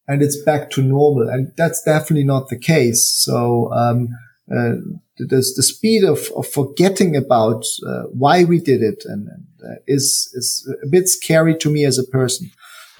[0.06, 1.28] and it's back to normal.
[1.28, 3.04] And that's definitely not the case.
[3.04, 4.08] So, um,
[4.50, 4.76] uh,
[5.16, 9.76] the, the speed of, of forgetting about uh, why we did it and, and uh,
[9.86, 12.50] is is a bit scary to me as a person.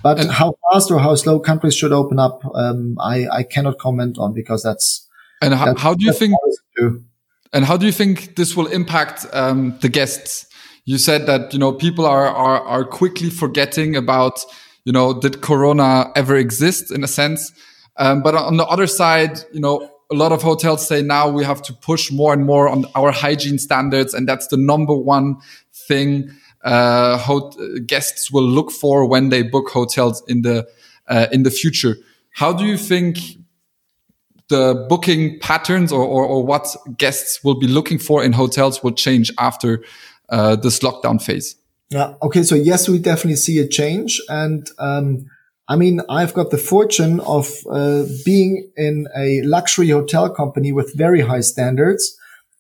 [0.03, 3.79] But and how fast or how slow countries should open up, um, I, I cannot
[3.79, 5.09] comment on because that's.
[5.41, 6.35] And how, that's, how do you think?
[7.53, 10.47] And how do you think this will impact um, the guests?
[10.85, 14.45] You said that you know people are are are quickly forgetting about
[14.85, 17.53] you know, did Corona ever exist in a sense?
[17.97, 21.45] Um, but on the other side, you know, a lot of hotels say now we
[21.45, 25.37] have to push more and more on our hygiene standards, and that's the number one
[25.89, 26.31] thing
[26.65, 27.41] uh,
[27.87, 30.67] guests will look for when they book hotels in the
[31.09, 31.97] uh, in the future.
[32.31, 33.19] How do you think
[34.49, 38.93] the booking patterns or, or, or, what guests will be looking for in hotels will
[38.93, 39.83] change after
[40.29, 41.57] uh, this lockdown phase?
[41.95, 42.15] Yeah.
[42.21, 42.43] Okay.
[42.43, 44.21] So yes, we definitely see a change.
[44.29, 45.27] And, um,
[45.69, 50.99] I mean, I've got the fortune of, uh, being in a luxury hotel company with
[51.05, 52.19] very high standards.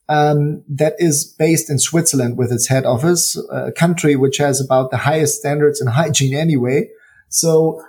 [0.09, 4.91] Um, that is based in Switzerland with its head office, a country which has about
[4.91, 6.89] the highest standards in hygiene anyway.
[7.29, 7.81] So,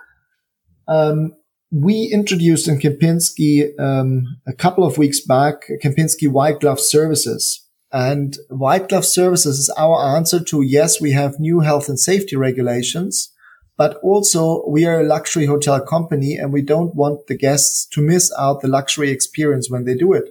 [0.87, 1.35] um,
[1.71, 7.64] we introduced in Kempinski um, a couple of weeks back Kempinski White Glove Services,
[7.95, 12.35] and white glove services is our answer to yes, we have new health and safety
[12.35, 13.31] regulations,
[13.77, 18.01] but also we are a luxury hotel company and we don't want the guests to
[18.01, 20.25] miss out the luxury experience when they do it.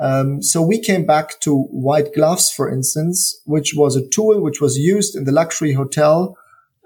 [0.00, 4.62] Um, so we came back to white gloves, for instance, which was a tool which
[4.62, 6.34] was used in the luxury hotel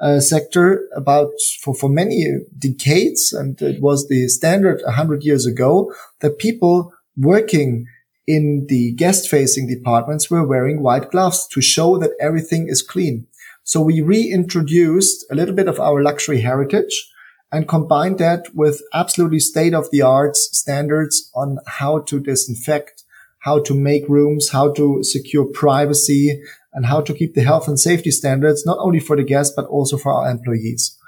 [0.01, 1.31] uh, sector about
[1.61, 2.27] for, for many
[2.59, 3.33] decades.
[3.33, 7.87] And it was the standard a hundred years ago that people working
[8.27, 13.27] in the guest facing departments were wearing white gloves to show that everything is clean.
[13.65, 17.11] So we reintroduced a little bit of our luxury heritage
[17.51, 23.05] and combined that with absolutely state of the art standards on how to disinfect,
[23.41, 27.79] how to make rooms, how to secure privacy and how to keep the health and
[27.79, 30.99] safety standards, not only for the guests, but also for our employees.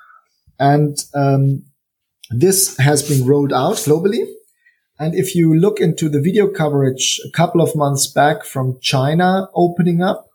[0.59, 1.65] And, um,
[2.31, 4.27] this has been rolled out globally.
[4.99, 9.49] And if you look into the video coverage a couple of months back from China
[9.55, 10.31] opening up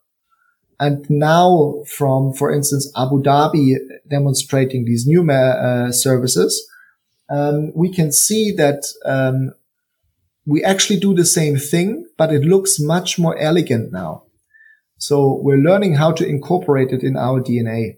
[0.80, 3.76] and now from, for instance, Abu Dhabi
[4.08, 6.68] demonstrating these new uh, services,
[7.30, 9.54] um, we can see that um,
[10.46, 14.24] we actually do the same thing, but it looks much more elegant now.
[14.98, 17.96] So we're learning how to incorporate it in our DNA.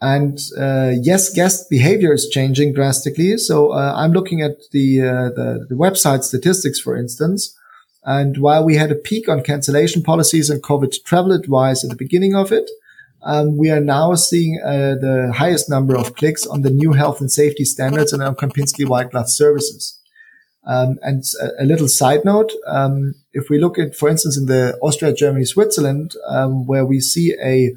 [0.00, 3.36] And uh, yes, guest behavior is changing drastically.
[3.36, 7.56] So uh, I'm looking at the, uh, the, the website statistics, for instance.
[8.04, 11.96] And while we had a peak on cancellation policies and COVID travel advice at the
[11.96, 12.70] beginning of it,
[13.22, 17.20] um, we are now seeing uh, the highest number of clicks on the new health
[17.20, 19.98] and safety standards and on Kempinski white glove services.
[20.64, 24.46] Um, and a, a, little side note, um, if we look at, for instance, in
[24.46, 27.74] the Austria, Germany, Switzerland, um, where we see a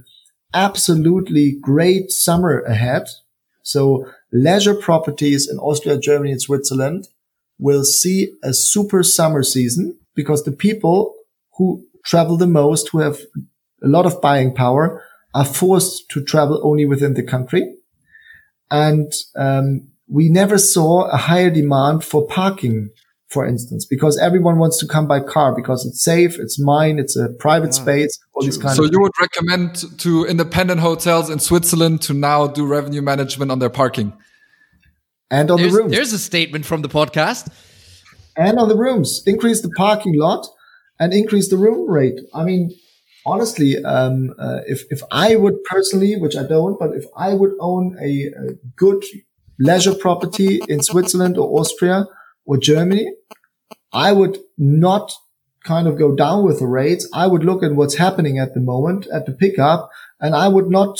[0.53, 3.03] absolutely great summer ahead.
[3.61, 7.07] So leisure properties in Austria, Germany, and Switzerland
[7.59, 11.13] will see a super summer season because the people
[11.57, 13.19] who travel the most, who have
[13.83, 17.75] a lot of buying power, are forced to travel only within the country.
[18.69, 22.89] And um, we never saw a higher demand for parking,
[23.33, 27.17] for instance, because everyone wants to come by car because it's safe, it's mine, it's
[27.17, 28.89] a private yeah, space, all these kind so of.
[28.89, 33.59] So you would recommend to independent hotels in Switzerland to now do revenue management on
[33.59, 34.13] their parking
[35.31, 35.91] and on there's, the rooms.
[35.91, 37.51] There's a statement from the podcast.
[38.37, 40.45] And on the rooms, increase the parking lot
[40.99, 42.19] and increase the room rate.
[42.33, 42.71] I mean,
[43.25, 47.53] honestly, um, uh, if if I would personally, which I don't, but if I would
[47.59, 49.03] own a, a good
[49.59, 52.05] leisure property in Switzerland or Austria
[52.45, 53.11] or Germany,
[53.93, 55.13] I would not
[55.63, 57.07] kind of go down with the rates.
[57.13, 60.69] I would look at what's happening at the moment at the pickup and I would
[60.69, 60.99] not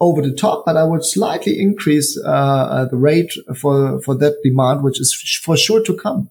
[0.00, 4.36] over the top, but I would slightly increase uh, uh, the rate for, for that
[4.42, 6.28] demand, which is for sure to come.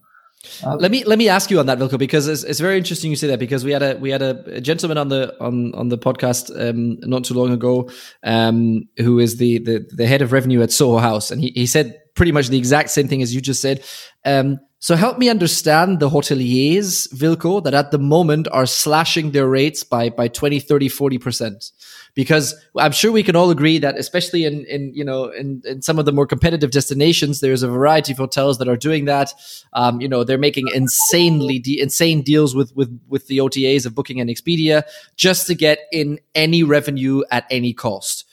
[0.64, 3.10] Uh, let me let me ask you on that, Wilko, because it's, it's very interesting
[3.10, 5.72] you say that because we had a we had a, a gentleman on the on
[5.74, 7.88] on the podcast um, not too long ago
[8.24, 11.64] um, who is the, the the head of revenue at Soho House, and he he
[11.64, 13.84] said pretty much the exact same thing as you just said.
[14.24, 19.46] Um, so help me understand the hoteliers, Wilko, that at the moment are slashing their
[19.46, 21.70] rates by by 20, 30, 40%
[22.14, 25.82] because I'm sure we can all agree that especially in in you know in, in
[25.82, 29.32] some of the more competitive destinations, there's a variety of hotels that are doing that.
[29.72, 33.94] Um, you know, they're making insanely de- insane deals with with with the OTAs of
[33.94, 34.82] Booking and Expedia
[35.16, 38.24] just to get in any revenue at any cost.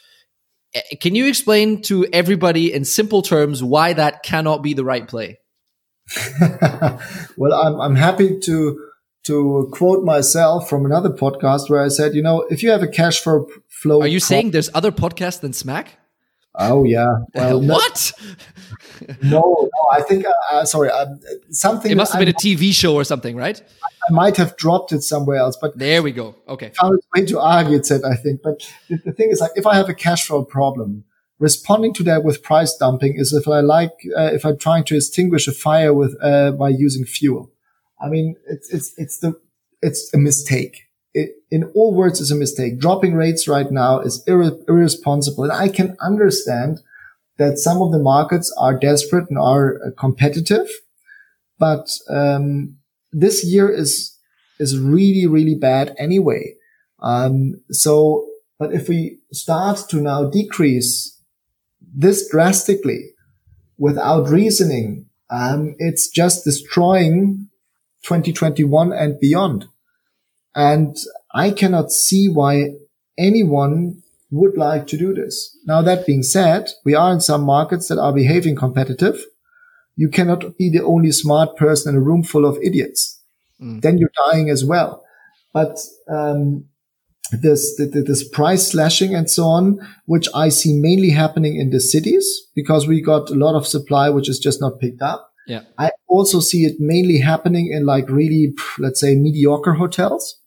[0.73, 5.07] Eh, can you explain to everybody in simple terms why that cannot be the right
[5.07, 5.39] play?
[7.37, 8.85] well, I'm I'm happy to
[9.25, 12.87] to quote myself from another podcast where I said, you know, if you have a
[12.87, 14.01] cash flow flow.
[14.01, 15.97] Are you saying there's other podcasts than Smack?
[16.55, 17.13] Oh yeah.
[17.33, 18.11] Well, what?
[19.23, 19.69] No, no.
[19.91, 20.25] I think.
[20.25, 20.89] Uh, uh, sorry.
[20.89, 21.05] Uh,
[21.51, 21.91] something.
[21.91, 23.61] It must have been a TV show or something, right?
[24.09, 26.35] I might have dropped it somewhere else, but there we go.
[26.47, 26.71] Okay.
[26.79, 27.91] Found a way to argue it.
[27.91, 28.41] I think.
[28.41, 31.03] But the, the thing is, like, if I have a cash flow problem,
[31.39, 34.95] responding to that with price dumping is if I like, uh, if I'm trying to
[34.95, 37.51] extinguish a fire with uh, by using fuel.
[38.01, 39.39] I mean, it's it's it's the
[39.81, 42.79] it's a mistake it, in all words is a mistake.
[42.79, 45.43] Dropping rates right now is irre- irresponsible.
[45.43, 46.81] And I can understand
[47.39, 50.67] that some of the markets are desperate and are uh, competitive,
[51.57, 52.75] but um,
[53.11, 54.15] this year is
[54.59, 56.53] is really really bad anyway.
[57.01, 58.27] Um, so,
[58.59, 61.17] but if we start to now decrease
[61.95, 63.13] this drastically
[63.77, 67.47] without reasoning, um, it's just destroying
[68.03, 69.65] 2021 and beyond.
[70.55, 70.95] And
[71.33, 72.71] I cannot see why
[73.17, 75.57] anyone would like to do this.
[75.65, 79.23] Now, that being said, we are in some markets that are behaving competitive.
[79.95, 83.19] You cannot be the only smart person in a room full of idiots.
[83.61, 83.81] Mm.
[83.81, 85.03] Then you're dying as well.
[85.53, 86.65] But, um,
[87.31, 92.27] this, this price slashing and so on, which I see mainly happening in the cities
[92.55, 95.31] because we got a lot of supply, which is just not picked up.
[95.45, 95.61] Yeah.
[95.77, 100.39] I also see it mainly happening in like really, let's say mediocre hotels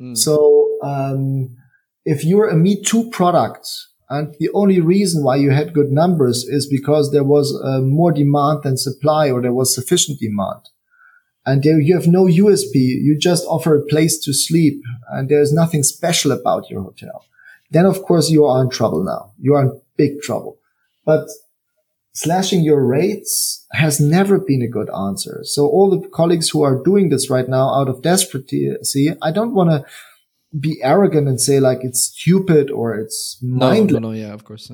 [0.00, 0.16] Mm.
[0.16, 1.56] So um,
[2.04, 3.68] if you're a Me Too product
[4.10, 8.12] and the only reason why you had good numbers is because there was uh, more
[8.12, 10.60] demand than supply or there was sufficient demand.
[11.46, 12.74] And there you have no USP.
[12.74, 17.24] You just offer a place to sleep and there's nothing special about your hotel.
[17.70, 19.32] Then of course you are in trouble now.
[19.38, 20.58] You are in big trouble.
[21.04, 21.28] But
[22.12, 25.40] slashing your rates has never been a good answer.
[25.44, 29.54] So all the colleagues who are doing this right now out of desperation, I don't
[29.54, 29.84] want to
[30.58, 33.92] be arrogant and say like it's stupid or it's mindless.
[33.92, 34.70] No, no, no yeah, of course.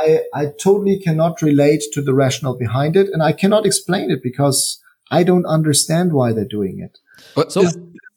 [0.00, 4.22] I, I totally cannot relate to the rationale behind it and I cannot explain it
[4.22, 6.98] because I don't understand why they're doing it.
[7.34, 7.76] But so, is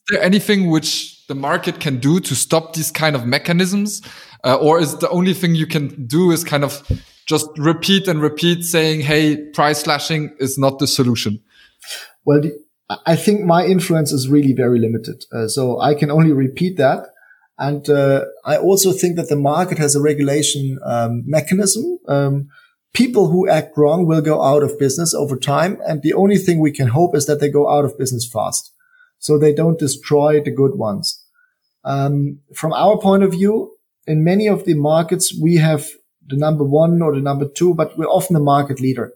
[0.10, 4.02] there anything which the market can do to stop these kind of mechanisms?
[4.44, 6.84] Uh, or is the only thing you can do is kind of
[7.26, 11.42] just repeat and repeat saying, Hey, price slashing is not the solution?
[12.26, 12.58] Well, the,
[13.06, 15.24] I think my influence is really very limited.
[15.32, 17.08] Uh, so I can only repeat that.
[17.58, 22.00] And uh, I also think that the market has a regulation um, mechanism.
[22.08, 22.50] Um,
[22.94, 25.80] people who act wrong will go out of business over time.
[25.86, 28.74] And the only thing we can hope is that they go out of business fast.
[29.20, 31.24] So they don't destroy the good ones.
[31.86, 33.78] Um, from our point of view,
[34.08, 35.88] in many of the markets, we have
[36.28, 39.14] the number one or the number two, but we're often the market leader.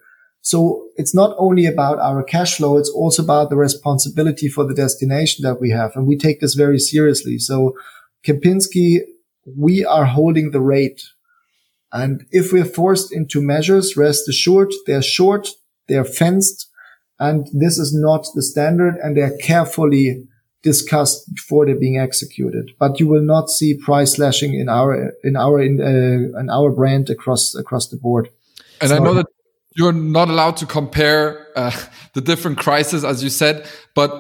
[0.48, 2.78] So it's not only about our cash flow.
[2.78, 5.92] It's also about the responsibility for the destination that we have.
[5.94, 7.38] And we take this very seriously.
[7.38, 7.74] So
[8.26, 9.00] Kempinski,
[9.58, 11.02] we are holding the rate.
[11.92, 15.50] And if we're forced into measures, rest assured, they're short,
[15.90, 16.70] they're fenced,
[17.20, 20.24] and this is not the standard and they're carefully
[20.64, 22.72] discussed before they're being executed.
[22.80, 26.72] But you will not see price slashing in our, in our, in, uh, in our
[26.72, 28.30] brand across, across the board.
[28.80, 29.26] And I know that
[29.78, 31.72] you're not allowed to compare uh,
[32.14, 33.66] the different crises, as you said,
[33.96, 34.12] but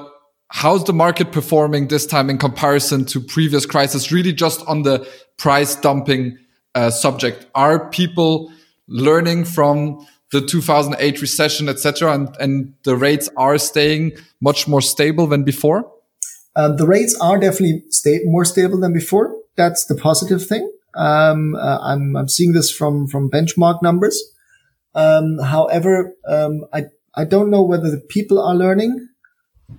[0.50, 4.12] how's the market performing this time in comparison to previous crises?
[4.12, 5.06] Really, just on the
[5.38, 6.38] price dumping
[6.76, 8.52] uh, subject, are people
[8.88, 15.26] learning from the 2008 recession, etc., and and the rates are staying much more stable
[15.26, 15.92] than before?
[16.56, 19.36] Um, the rates are definitely sta more stable than before.
[19.56, 20.72] That's the positive thing.
[20.96, 24.22] Um, uh, I'm, I'm seeing this from from benchmark numbers.
[24.98, 26.86] Um, however, um, I
[27.16, 29.08] I don't know whether the people are learning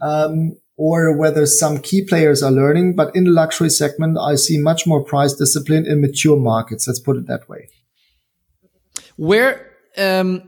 [0.01, 2.95] um, or whether some key players are learning.
[2.95, 6.87] But in the luxury segment, I see much more price discipline in mature markets.
[6.87, 7.69] Let's put it that way.
[9.17, 10.43] Where um,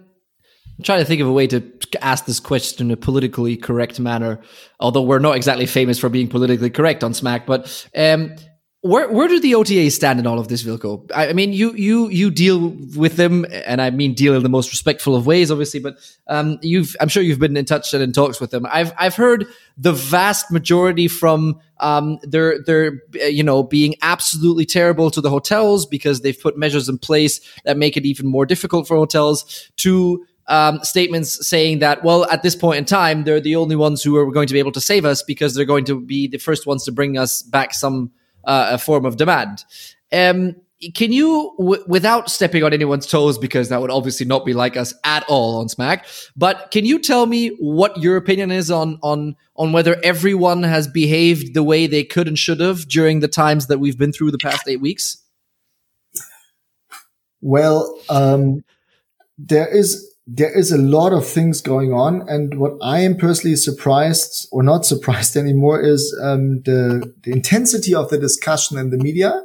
[0.79, 1.63] I'm trying to think of a way to
[2.01, 4.41] ask this question in a politically correct manner,
[4.79, 7.45] although we're not exactly famous for being politically correct on Smack.
[7.45, 8.37] But um,
[8.83, 11.11] where where do the OTAs stand in all of this, Wilko?
[11.15, 14.49] I, I, mean, you you you deal with them, and I mean deal in the
[14.49, 15.81] most respectful of ways, obviously.
[15.81, 18.67] But um, you've I'm sure you've been in touch and in talks with them.
[18.71, 25.11] I've I've heard the vast majority from um, they're they're you know being absolutely terrible
[25.11, 28.89] to the hotels because they've put measures in place that make it even more difficult
[28.89, 33.55] for hotels to um, statements saying that, well, at this point in time, they're the
[33.55, 36.01] only ones who are going to be able to save us because they're going to
[36.01, 38.11] be the first ones to bring us back some
[38.45, 39.65] uh, a form of demand.
[40.13, 40.57] Um,
[40.95, 44.79] can you, w- without stepping on anyone's toes, because that would obviously not be like
[44.79, 48.99] us at all on Smack, but can you tell me what your opinion is on
[49.03, 53.29] on on whether everyone has behaved the way they could and should have during the
[53.29, 55.23] times that we've been through the past eight weeks?
[57.43, 58.65] Well, um,
[59.37, 62.23] there is there is a lot of things going on.
[62.29, 67.95] And what I am personally surprised or not surprised anymore is um, the, the intensity
[67.95, 69.43] of the discussion in the media.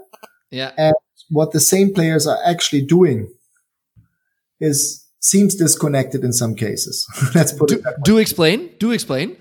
[0.51, 0.71] Yeah.
[0.77, 0.93] And
[1.29, 3.33] what the same players are actually doing
[4.59, 7.07] is seems disconnected in some cases.
[7.35, 8.03] Let's put do, it that way.
[8.03, 8.69] Do explain.
[8.77, 9.37] Do explain.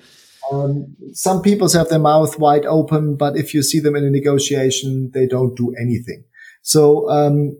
[0.50, 4.10] Um, some people have their mouth wide open, but if you see them in a
[4.10, 6.24] negotiation, they don't do anything.
[6.62, 7.58] So um,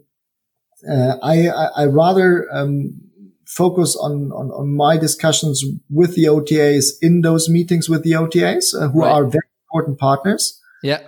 [0.91, 2.99] uh, I, I, I rather um,
[3.47, 8.75] focus on, on, on my discussions with the OTAs in those meetings with the OTAs,
[8.75, 9.11] uh, who right.
[9.11, 10.61] are very important partners.
[10.83, 11.01] Yeah.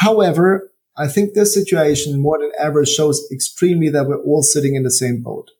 [0.00, 4.82] However, I think this situation more than ever shows extremely that we're all sitting in
[4.82, 5.50] the same boat.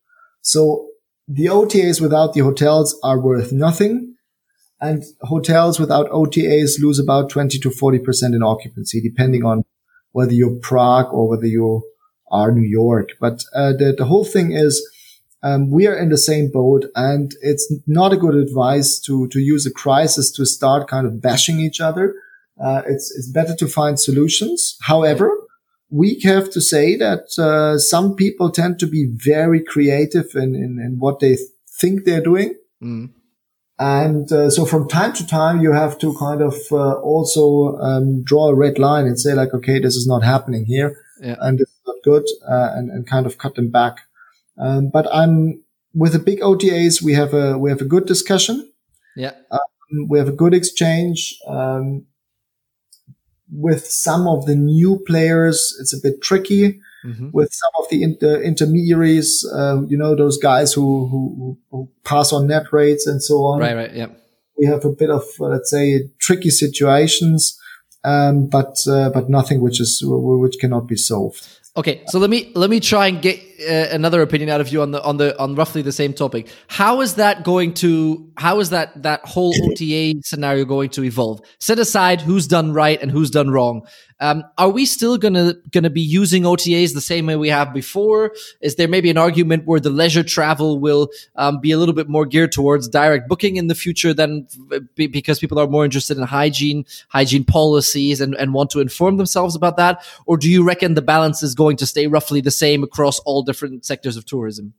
[0.43, 0.89] So
[1.27, 4.15] the OTAs without the hotels are worth nothing.
[4.81, 9.65] And hotels without OTAs lose about 20 to 40% in occupancy, depending on
[10.13, 11.83] whether you're Prague or whether you
[12.31, 13.11] are New York.
[13.21, 14.87] But uh, the, the whole thing is
[15.45, 19.39] um, we are in the same boat and it's not a good advice to, to
[19.39, 22.15] use a crisis to start kind of bashing each other.
[22.59, 24.79] Uh, it's, it's better to find solutions.
[24.83, 25.31] However,
[25.91, 30.81] we have to say that, uh, some people tend to be very creative in, in,
[30.81, 31.37] in what they
[31.79, 32.55] think they're doing.
[32.83, 33.11] Mm.
[33.79, 38.23] And uh, so from time to time, you have to kind of uh, also um,
[38.23, 41.37] draw a red line and say like, okay, this is not happening here, yeah.
[41.41, 43.99] and it's not good, uh, and, and kind of cut them back.
[44.59, 45.63] Um, but I'm
[45.95, 47.03] with the big OTAs.
[47.03, 48.71] We have a we have a good discussion.
[49.17, 51.37] Yeah, um, we have a good exchange.
[51.47, 52.07] Um,
[53.51, 56.81] with some of the new players, it's a bit tricky.
[57.05, 57.31] Mm-hmm.
[57.33, 62.33] With some of the inter- intermediaries, uh, you know, those guys who, who, who pass
[62.33, 63.61] on net rates and so on.
[63.61, 64.07] Right, right, yeah.
[64.57, 67.61] We have a bit of, uh, let's say, tricky situations,
[68.05, 71.47] um, but uh, but nothing which is which cannot be solved.
[71.77, 74.83] Okay, so let me let me try and get uh, another opinion out of you
[74.83, 76.49] on the on the on roughly the same topic.
[76.69, 78.31] How is that going to?
[78.37, 81.41] How is that that whole OTA scenario going to evolve?
[81.61, 83.87] Set aside who's done right and who's done wrong.
[84.21, 88.33] Um, are we still gonna gonna be using OTAs the same way we have before?
[88.61, 92.09] Is there maybe an argument where the leisure travel will um, be a little bit
[92.09, 94.47] more geared towards direct booking in the future than
[94.95, 99.55] because people are more interested in hygiene, hygiene policies, and, and want to inform themselves
[99.55, 100.05] about that?
[100.27, 103.43] Or do you reckon the balance is going to stay roughly the same across all
[103.45, 104.75] different sectors of tourism?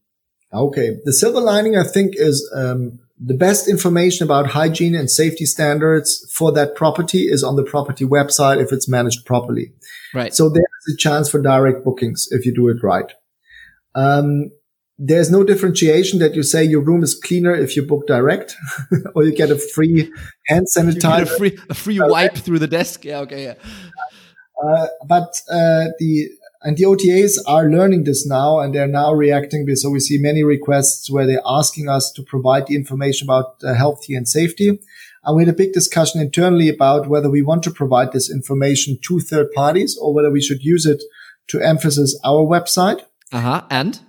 [0.53, 5.45] Okay, the silver lining I think is um, the best information about hygiene and safety
[5.45, 9.71] standards for that property is on the property website if it's managed properly.
[10.13, 10.33] Right.
[10.33, 13.11] So there's a chance for direct bookings if you do it right.
[13.95, 14.51] Um,
[14.97, 18.55] there's no differentiation that you say your room is cleaner if you book direct
[19.15, 20.11] or you get a free
[20.47, 21.23] hand sanitizer.
[21.23, 23.03] a free, a free wipe through the desk.
[23.03, 23.19] Yeah.
[23.19, 23.43] Okay.
[23.43, 23.55] Yeah.
[24.63, 26.29] Uh, but uh, the
[26.65, 29.67] and the OTAs are learning this now and they're now reacting.
[29.75, 33.75] So we see many requests where they're asking us to provide the information about uh,
[33.75, 34.79] health and safety.
[35.23, 38.97] And we had a big discussion internally about whether we want to provide this information
[39.03, 41.03] to third parties or whether we should use it
[41.49, 43.03] to emphasize our website.
[43.31, 43.61] Uh huh.
[43.69, 43.99] And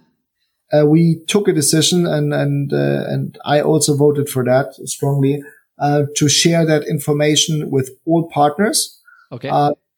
[0.72, 5.42] uh, we took a decision, and and uh, and I also voted for that strongly
[5.78, 8.98] uh, to share that information with all partners.
[9.30, 9.48] Okay.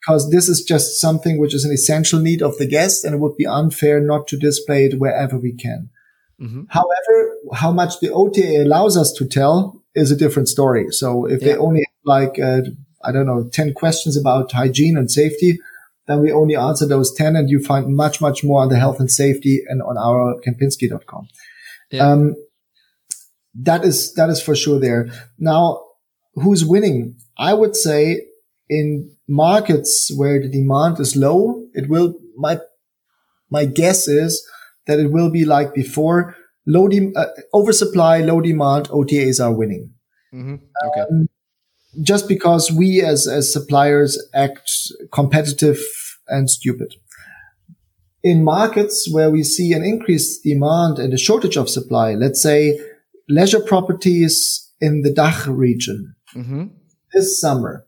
[0.09, 3.18] Because this is just something which is an essential need of the guest and it
[3.18, 5.90] would be unfair not to display it wherever we can.
[6.40, 6.62] Mm-hmm.
[6.68, 10.86] However, how much the OTA allows us to tell is a different story.
[10.92, 11.48] So if yeah.
[11.48, 12.62] they only have like, uh,
[13.04, 15.59] I don't know, 10 questions about hygiene and safety,
[16.06, 19.00] then we only answer those 10 and you find much, much more on the health
[19.00, 21.28] and safety and on our kempinski.com.
[21.90, 22.11] Yeah.
[22.11, 22.34] Um,
[23.56, 25.11] that is, that is for sure there.
[25.38, 25.82] Now,
[26.34, 27.16] who's winning?
[27.36, 28.27] I would say
[28.68, 32.58] in markets where the demand is low, it will, my,
[33.50, 34.46] my guess is
[34.86, 36.34] that it will be like before
[36.66, 39.90] low, de- uh, oversupply, low demand, OTAs are winning.
[40.34, 40.56] Mm-hmm.
[40.86, 41.00] Okay.
[41.00, 41.28] Um,
[42.02, 44.70] just because we as, as suppliers act
[45.12, 45.80] competitive
[46.28, 46.94] and stupid.
[48.22, 52.78] In markets where we see an increased demand and a shortage of supply, let's say
[53.28, 56.66] leisure properties in the DACH region mm-hmm.
[57.12, 57.86] this summer,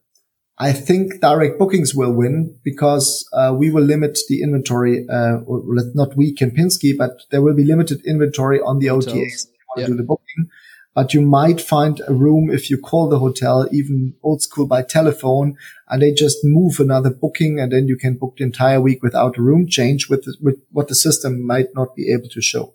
[0.62, 5.62] I think direct bookings will win because uh, we will limit the inventory, uh, or
[5.94, 9.16] not we, Kempinski, but there will be limited inventory on the Hotels.
[9.16, 9.46] OTAs
[9.78, 10.50] to do the booking.
[10.94, 14.82] But you might find a room if you call the hotel, even old school by
[14.82, 15.56] telephone,
[15.88, 19.38] and they just move another booking, and then you can book the entire week without
[19.38, 22.74] a room change with, the, with what the system might not be able to show.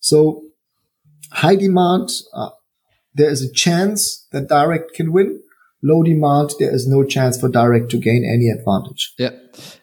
[0.00, 0.44] So
[1.32, 2.50] high demand, uh,
[3.12, 5.42] there is a chance that direct can win
[5.82, 9.14] low demand, there is no chance for direct to gain any advantage.
[9.18, 9.30] Yeah.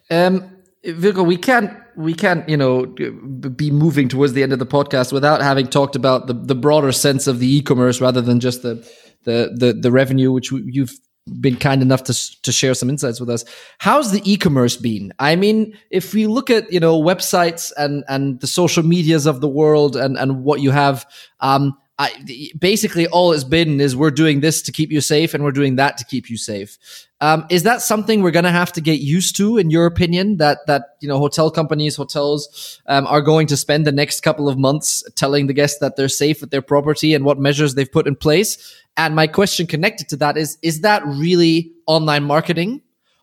[0.09, 0.51] Um,
[0.83, 5.11] Wilko, we can't we can't you know be moving towards the end of the podcast
[5.11, 8.75] without having talked about the, the broader sense of the e-commerce rather than just the
[9.23, 10.93] the the, the revenue which you've
[11.41, 13.43] been kind enough to to share some insights with us.
[13.79, 15.11] How's the e-commerce been?
[15.17, 19.41] I mean, if we look at you know websites and and the social medias of
[19.41, 21.05] the world and and what you have,
[21.39, 22.11] um, I,
[22.59, 25.77] basically all it's been is we're doing this to keep you safe and we're doing
[25.77, 26.77] that to keep you safe.
[27.21, 30.35] Um, is that something we're going to have to get used to, in your opinion?
[30.37, 34.49] That that you know, hotel companies, hotels um, are going to spend the next couple
[34.49, 37.91] of months telling the guests that they're safe at their property and what measures they've
[37.91, 38.75] put in place.
[38.97, 42.81] And my question connected to that is: Is that really online marketing,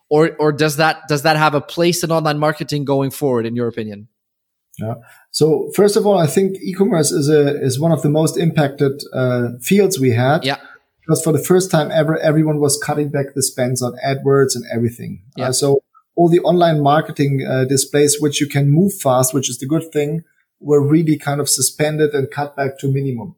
[0.09, 3.55] or or does that does that have a place in online marketing going forward, in
[3.55, 4.09] your opinion?
[4.79, 4.95] Yeah.
[5.33, 9.03] So first of all, I think e-commerce is a is one of the most impacted
[9.13, 10.45] uh, fields we had.
[10.45, 10.59] Yeah.
[11.01, 14.65] Because for the first time ever, everyone was cutting back the spends on AdWords and
[14.73, 15.23] everything.
[15.37, 15.49] Yeah.
[15.49, 15.83] Uh, so
[16.15, 19.91] all the online marketing uh, displays, which you can move fast, which is the good
[19.93, 20.23] thing,
[20.61, 23.35] were really kind of suspended and cut back to minimum.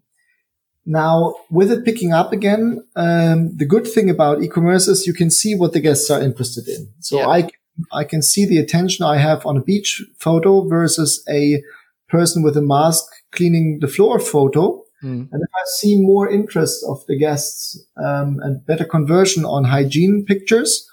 [0.84, 5.30] Now, with it picking up again, um, the good thing about e-commerce is you can
[5.30, 6.92] see what the guests are interested in.
[7.00, 7.28] So yeah.
[7.28, 7.48] I,
[7.90, 11.62] I can see the attention I have on a beach photo versus a
[12.18, 13.04] person with a mask
[13.36, 14.64] cleaning the floor photo.
[15.02, 15.28] Mm.
[15.32, 17.60] And if I see more interest of the guests
[17.96, 20.88] um, and better conversion on hygiene pictures,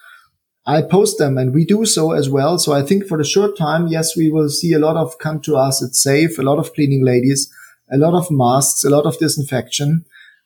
[0.65, 2.57] I post them and we do so as well.
[2.59, 5.39] So I think for the short time, yes, we will see a lot of come
[5.41, 5.82] to us.
[5.82, 7.51] It's safe, a lot of cleaning ladies,
[7.91, 10.05] a lot of masks, a lot of disinfection.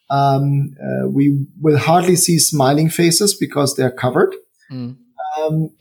[0.10, 4.36] Um, uh, we will hardly see smiling faces because they're covered.
[4.72, 4.98] Mm.
[5.38, 5.72] Um,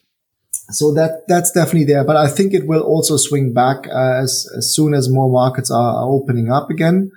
[0.70, 2.04] so that that's definitely there.
[2.04, 5.70] But I think it will also swing back uh, as as soon as more markets
[5.70, 7.10] are, are opening up again.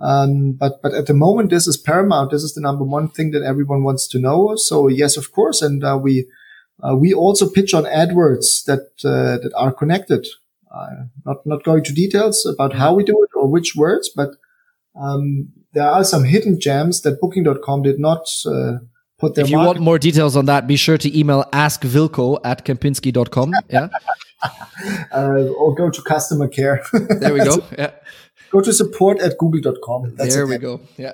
[0.00, 2.30] Um, but but at the moment, this is paramount.
[2.30, 4.56] This is the number one thing that everyone wants to know.
[4.56, 6.26] So yes, of course, and uh, we
[6.82, 10.26] uh, we also pitch on AdWords that uh, that are connected.
[10.74, 14.30] Uh, not not going to details about how we do it or which words, but
[14.94, 18.78] um, there are some hidden gems that Booking.com did not uh,
[19.18, 19.44] put their.
[19.44, 23.52] If you want more details on that, be sure to email askwilko at kempinski.com.
[23.70, 23.88] Yeah.
[25.14, 26.84] uh, or go to customer care.
[26.92, 27.64] there we go.
[27.78, 27.92] Yeah.
[28.50, 30.14] Go to support at google.com.
[30.16, 30.80] That's there we go.
[30.96, 31.12] Yeah.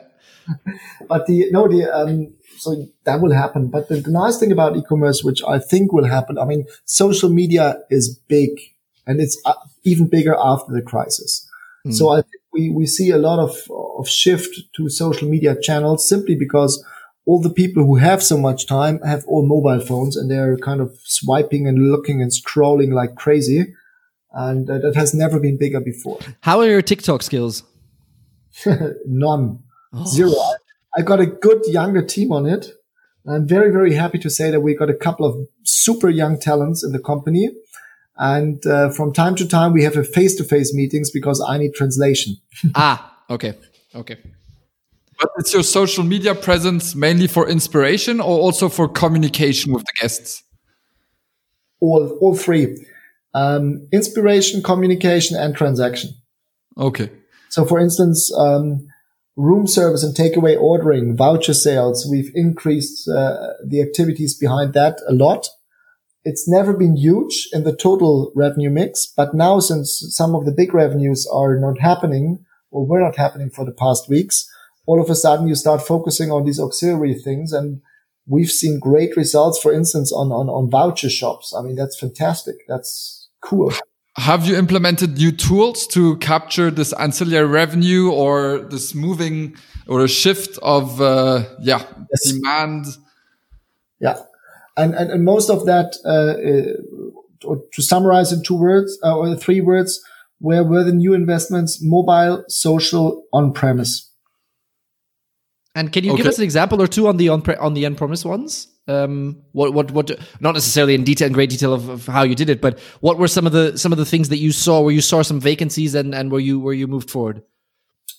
[1.08, 3.68] but the no the um so that will happen.
[3.68, 7.30] But the, the nice thing about e-commerce, which I think will happen, I mean, social
[7.30, 8.50] media is big
[9.06, 11.48] and it's uh, even bigger after the crisis.
[11.86, 11.94] Mm.
[11.94, 13.56] So I think we, we see a lot of,
[13.98, 16.84] of shift to social media channels simply because
[17.24, 20.80] all the people who have so much time have all mobile phones and they're kind
[20.80, 23.74] of swiping and looking and scrolling like crazy.
[24.32, 26.18] And uh, that has never been bigger before.
[26.40, 27.62] How are your TikTok skills?
[29.06, 29.62] None.
[29.92, 30.06] Oh.
[30.06, 30.32] Zero.
[30.96, 32.72] I got a good younger team on it.
[33.26, 36.82] I'm very, very happy to say that we got a couple of super young talents
[36.82, 37.50] in the company.
[38.16, 41.56] And uh, from time to time, we have a face to face meetings because I
[41.58, 42.36] need translation.
[42.74, 43.54] ah, okay.
[43.94, 44.16] Okay.
[45.22, 49.92] But it's your social media presence mainly for inspiration or also for communication with the
[50.00, 50.42] guests?
[51.80, 52.84] All, all three.
[53.32, 56.10] Um, inspiration, communication, and transaction.
[56.76, 57.08] Okay.
[57.50, 58.88] So for instance, um,
[59.36, 65.12] room service and takeaway ordering, voucher sales, we've increased uh, the activities behind that a
[65.12, 65.48] lot.
[66.24, 70.52] It's never been huge in the total revenue mix, but now since some of the
[70.52, 74.48] big revenues are not happening or were not happening for the past weeks,
[74.86, 77.80] all of a sudden you start focusing on these auxiliary things and
[78.26, 81.54] we've seen great results, for instance, on, on, on voucher shops.
[81.56, 82.56] I mean, that's fantastic.
[82.68, 83.72] That's cool.
[84.16, 89.56] Have you implemented new tools to capture this ancillary revenue or this moving
[89.86, 92.32] or a shift of, uh, yeah, yes.
[92.32, 92.86] demand?
[94.00, 94.18] Yeah.
[94.76, 99.34] And, and, and most of that, uh, uh, to summarize in two words uh, or
[99.34, 100.00] three words,
[100.38, 101.82] where were the new investments?
[101.82, 104.11] Mobile, social, on premise.
[105.74, 106.22] And can you okay.
[106.22, 108.68] give us an example or two on the on on the on-premise ones?
[108.88, 110.10] Um, what what what?
[110.40, 113.16] Not necessarily in detail, in great detail of, of, how you did it, but what
[113.16, 115.40] were some of the some of the things that you saw where you saw some
[115.40, 117.42] vacancies and and where you where you moved forward?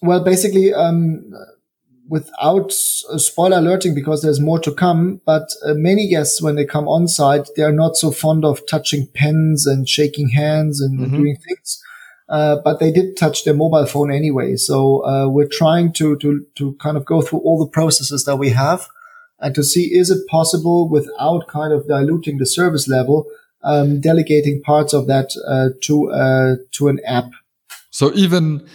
[0.01, 1.31] Well, basically, um,
[2.07, 5.21] without spoiler alerting, because there's more to come.
[5.25, 8.65] But uh, many guests, when they come on site, they are not so fond of
[8.67, 11.17] touching pens and shaking hands and mm-hmm.
[11.17, 11.83] doing things.
[12.33, 14.55] Uh, but they did touch their mobile phone anyway.
[14.55, 18.37] So uh, we're trying to to to kind of go through all the processes that
[18.37, 18.89] we have
[19.39, 23.27] and to see is it possible without kind of diluting the service level,
[23.61, 27.29] um, delegating parts of that uh, to uh, to an app.
[27.91, 28.67] So even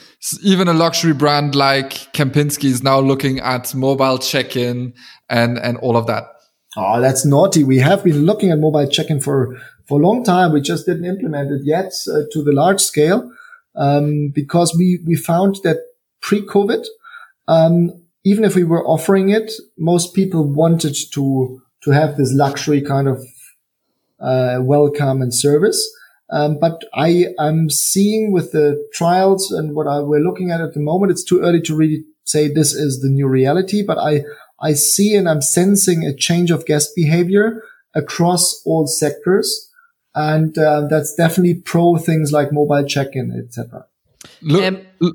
[0.43, 4.95] even a luxury brand like Kempinski is now looking at mobile check-in
[5.29, 6.25] and and all of that.
[6.77, 7.65] Oh, that's naughty.
[7.65, 10.53] We have been looking at mobile check-in for for a long time.
[10.53, 13.33] We just didn't implement it yet uh, to the large scale
[13.79, 15.79] um, because we we found that
[16.21, 16.85] pre-COVID,
[17.47, 22.83] um, even if we were offering it, most people wanted to to have this luxury
[22.83, 23.25] kind of
[24.21, 25.81] uh, welcome and service.
[26.31, 30.75] Um, but I am seeing with the trials and what I, we're looking at at
[30.75, 33.83] the moment, it's too early to really say this is the new reality.
[33.87, 34.25] But I
[34.61, 37.63] I see and I'm sensing a change of guest behavior
[37.95, 39.68] across all sectors
[40.19, 43.87] and uh, that's definitely pro things like mobile check-in, etc.
[44.53, 45.15] Um,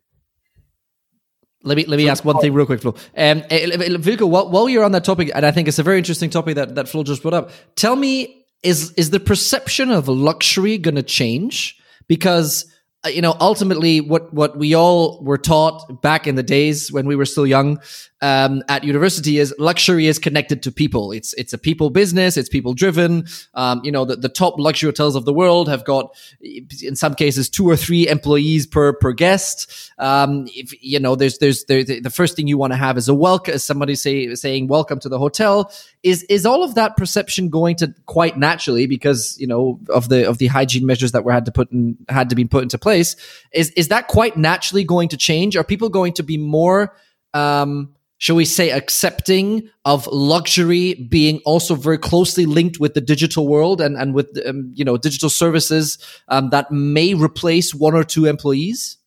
[1.63, 2.91] let me let me ask one thing real quick, Flo.
[3.15, 6.29] Um, Wilko, while, while you're on that topic, and I think it's a very interesting
[6.29, 7.51] topic that that Flo just brought up.
[7.75, 11.77] Tell me, is is the perception of luxury going to change?
[12.07, 12.65] Because
[13.05, 17.05] uh, you know, ultimately, what what we all were taught back in the days when
[17.05, 17.79] we were still young
[18.23, 21.11] um, at university is luxury is connected to people.
[21.11, 22.37] It's it's a people business.
[22.37, 23.25] It's people driven.
[23.53, 27.15] Um, you know, the, the top luxury hotels of the world have got, in some
[27.15, 29.91] cases, two or three employees per per guest.
[29.99, 33.09] Um, if you know, there's there's the, the first thing you want to have is
[33.09, 33.55] a welcome.
[33.55, 35.69] As somebody say saying welcome to the hotel.
[36.01, 40.29] Is is all of that perception going to quite naturally because you know of the
[40.29, 42.77] of the hygiene measures that were had to put in had to be put into
[42.77, 43.17] place?
[43.51, 45.57] Is is that quite naturally going to change?
[45.57, 46.95] Are people going to be more
[47.33, 47.93] um,
[48.23, 53.81] shall we say, accepting of luxury being also very closely linked with the digital world
[53.81, 55.97] and, and with, um, you know, digital services
[56.29, 58.97] um, that may replace one or two employees?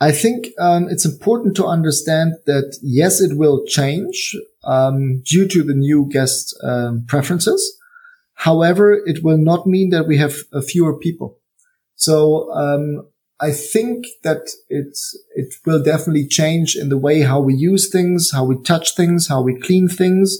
[0.00, 4.34] I think um, it's important to understand that yes, it will change
[4.64, 7.78] um, due to the new guest um, preferences.
[8.34, 11.38] However, it will not mean that we have uh, fewer people.
[11.94, 13.06] So um,
[13.40, 14.96] I think that it
[15.34, 19.28] it will definitely change in the way how we use things, how we touch things,
[19.28, 20.38] how we clean things.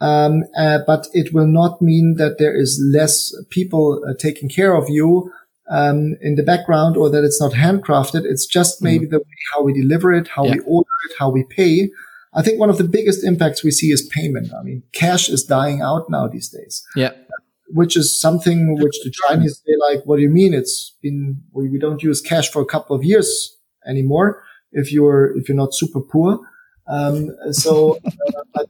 [0.00, 4.74] Um, uh, but it will not mean that there is less people uh, taking care
[4.74, 5.30] of you.
[5.70, 8.24] um, in the background or that it's not handcrafted.
[8.24, 8.84] It's just mm-hmm.
[8.84, 9.10] maybe mm.
[9.10, 10.54] the way how we deliver it, how yeah.
[10.54, 11.90] we order it, how we pay.
[12.34, 14.52] I think one of the biggest impacts we see is payment.
[14.52, 16.84] I mean, cash is dying out now these days.
[16.96, 17.12] Yeah.
[17.74, 20.54] Which is something which the Chinese say like, what do you mean?
[20.54, 23.56] It's been, we don't use cash for a couple of years
[23.86, 24.42] anymore.
[24.72, 26.38] If you're, if you're not super poor.
[26.86, 27.98] Um, so,
[28.54, 28.64] uh,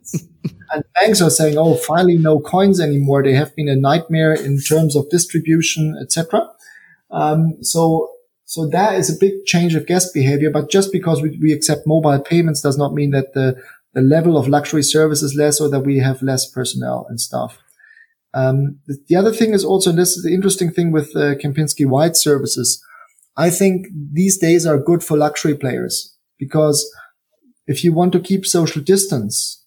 [0.73, 4.61] and banks are saying, "Oh, finally, no coins anymore." They have been a nightmare in
[4.61, 6.49] terms of distribution, etc.
[7.11, 8.11] Um, so,
[8.45, 10.51] so that is a big change of guest behavior.
[10.51, 13.61] But just because we, we accept mobile payments does not mean that the
[13.95, 17.59] the level of luxury service is less or that we have less personnel and staff.
[18.35, 21.87] Um, the other thing is also, and this is the interesting thing with uh, Kempinski
[21.87, 22.83] White services.
[23.37, 26.85] I think these days are good for luxury players because
[27.67, 29.65] if you want to keep social distance,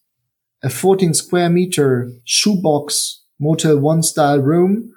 [0.63, 4.91] a 14 square meter shoebox Motel 1 style room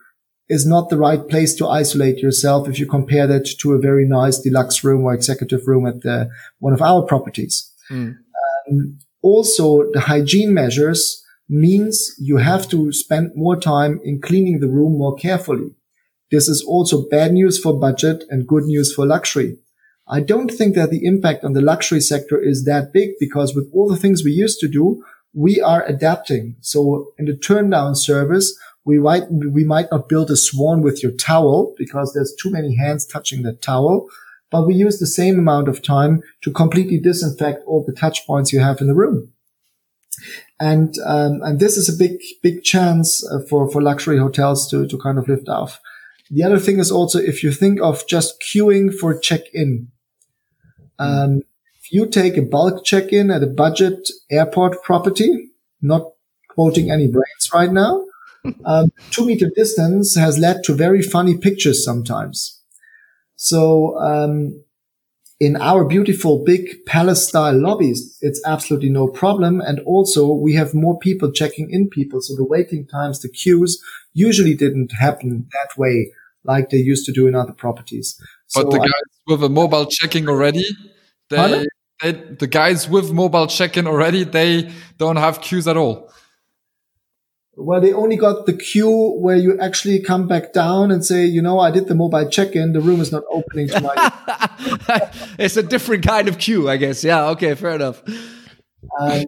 [0.49, 4.07] is not the right place to isolate yourself if you compare that to a very
[4.07, 7.71] nice deluxe room or executive room at the, one of our properties.
[7.89, 8.17] Mm.
[8.69, 14.69] Um, also, the hygiene measures means you have to spend more time in cleaning the
[14.69, 15.75] room more carefully.
[16.31, 19.59] This is also bad news for budget and good news for luxury.
[20.09, 23.69] I don't think that the impact on the luxury sector is that big because with
[23.75, 26.55] all the things we used to do, we are adapting.
[26.61, 31.03] So in the turn down service, we might, we might not build a swan with
[31.03, 34.09] your towel because there's too many hands touching the towel,
[34.51, 38.53] but we use the same amount of time to completely disinfect all the touch points
[38.53, 39.33] you have in the room.
[40.61, 44.87] And, um, and this is a big, big chance uh, for, for luxury hotels to,
[44.87, 45.81] to kind of lift off.
[46.31, 49.89] The other thing is also if you think of just queuing for check-in,
[50.99, 51.41] um,
[51.81, 55.51] if you take a bulk check-in at a budget airport property,
[55.81, 56.13] not
[56.49, 58.05] quoting any brands right now,
[58.65, 62.61] um, two meter distance has led to very funny pictures sometimes.
[63.37, 64.63] So, um,
[65.41, 69.61] in our beautiful big palace style lobbies, it's absolutely no problem.
[69.63, 72.21] And also we have more people checking in people.
[72.21, 73.83] So the waiting times, the queues
[74.13, 76.13] usually didn't happen that way
[76.45, 78.21] like they used to do in other properties.
[78.55, 80.67] But so the guys I, with a mobile checking already,
[81.31, 81.67] they,
[82.03, 86.13] they, the guys with mobile check-in already, they don't have queues at all.
[87.57, 91.43] Well, they only got the queue where you actually come back down and say, you
[91.43, 92.73] know, I did the mobile check-in.
[92.73, 95.11] The room is not opening to my.
[95.39, 97.05] it's a different kind of queue, I guess.
[97.05, 97.29] Yeah.
[97.31, 97.55] Okay.
[97.55, 98.03] Fair enough.
[98.99, 99.25] Um,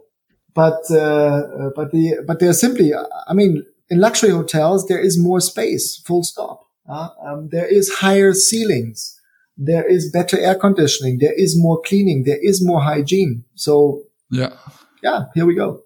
[0.53, 2.93] but uh, but the but they're simply.
[2.93, 5.97] I mean, in luxury hotels, there is more space.
[5.97, 6.65] Full stop.
[6.89, 9.19] Uh, um, there is higher ceilings
[9.57, 13.43] there is better air conditioning, there is more cleaning, there is more hygiene.
[13.55, 14.53] So yeah,
[15.01, 15.83] yeah, here we go.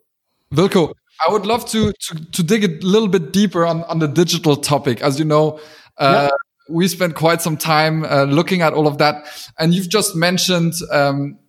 [0.53, 0.93] Wilko,
[1.25, 4.55] I would love to, to, to dig a little bit deeper on, on the digital
[4.55, 5.01] topic.
[5.01, 5.59] As you know,
[5.97, 6.35] uh, yeah.
[6.69, 9.25] we spent quite some time uh, looking at all of that,
[9.57, 11.39] and you've just mentioned um,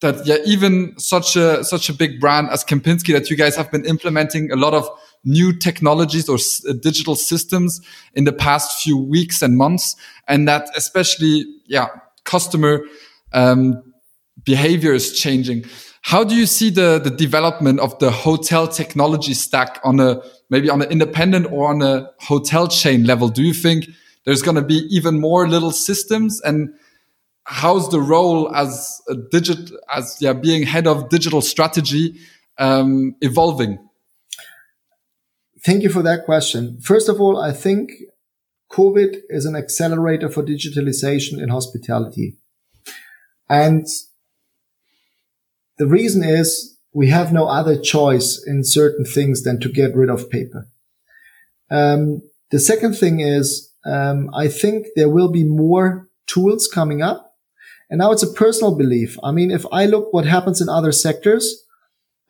[0.00, 3.70] that yeah, even such a such a big brand as Kempinski, that you guys have
[3.70, 4.88] been implementing a lot of
[5.24, 6.36] new technologies or
[6.68, 7.80] uh, digital systems
[8.14, 9.96] in the past few weeks and months,
[10.26, 11.86] and that especially, yeah,
[12.24, 12.84] customer
[13.32, 13.82] um,
[14.44, 15.64] behavior is changing.
[16.02, 20.68] How do you see the the development of the hotel technology stack on a maybe
[20.68, 23.28] on an independent or on a hotel chain level?
[23.28, 23.86] Do you think
[24.24, 26.74] there's going to be even more little systems and
[27.44, 32.20] how's the role as a digit as yeah being head of digital strategy
[32.58, 33.78] um, evolving
[35.64, 36.80] Thank you for that question.
[36.80, 37.92] First of all, I think
[38.72, 42.36] COVID is an accelerator for digitalization in hospitality.
[43.48, 43.86] And
[45.82, 50.10] the reason is we have no other choice in certain things than to get rid
[50.10, 50.68] of paper.
[51.72, 52.22] Um,
[52.52, 57.34] the second thing is, um, I think there will be more tools coming up.
[57.90, 59.18] And now it's a personal belief.
[59.24, 61.64] I mean, if I look what happens in other sectors,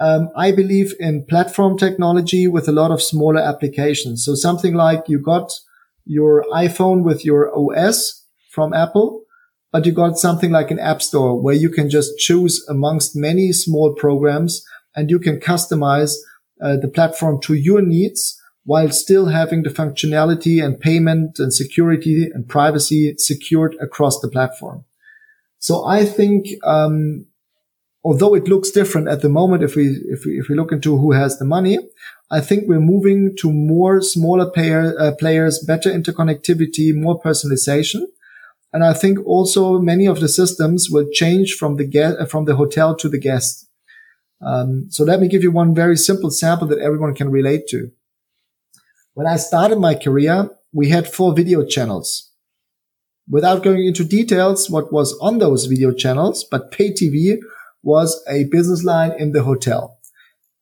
[0.00, 4.24] um, I believe in platform technology with a lot of smaller applications.
[4.24, 5.52] So something like you got
[6.06, 9.21] your iPhone with your OS from Apple,
[9.72, 13.52] but you got something like an app store where you can just choose amongst many
[13.52, 14.64] small programs
[14.94, 16.14] and you can customize
[16.62, 22.28] uh, the platform to your needs while still having the functionality and payment and security
[22.32, 24.84] and privacy secured across the platform.
[25.58, 27.26] So I think um,
[28.04, 30.96] although it looks different at the moment, if we, if we, if we look into
[30.96, 31.78] who has the money,
[32.30, 38.02] I think we're moving to more smaller player, uh, players, better interconnectivity, more personalization.
[38.72, 42.46] And I think also many of the systems will change from the guest, uh, from
[42.46, 43.68] the hotel to the guest.
[44.40, 47.90] Um, so let me give you one very simple sample that everyone can relate to.
[49.14, 52.28] When I started my career, we had four video channels.
[53.30, 57.38] without going into details, what was on those video channels, but pay TV
[57.82, 59.98] was a business line in the hotel.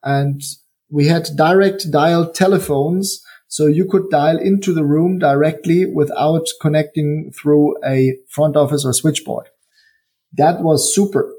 [0.03, 0.43] And
[0.91, 3.23] we had direct dial telephones.
[3.51, 8.93] So you could dial into the room directly without connecting through a front office or
[8.93, 9.49] switchboard.
[10.33, 11.35] That was super.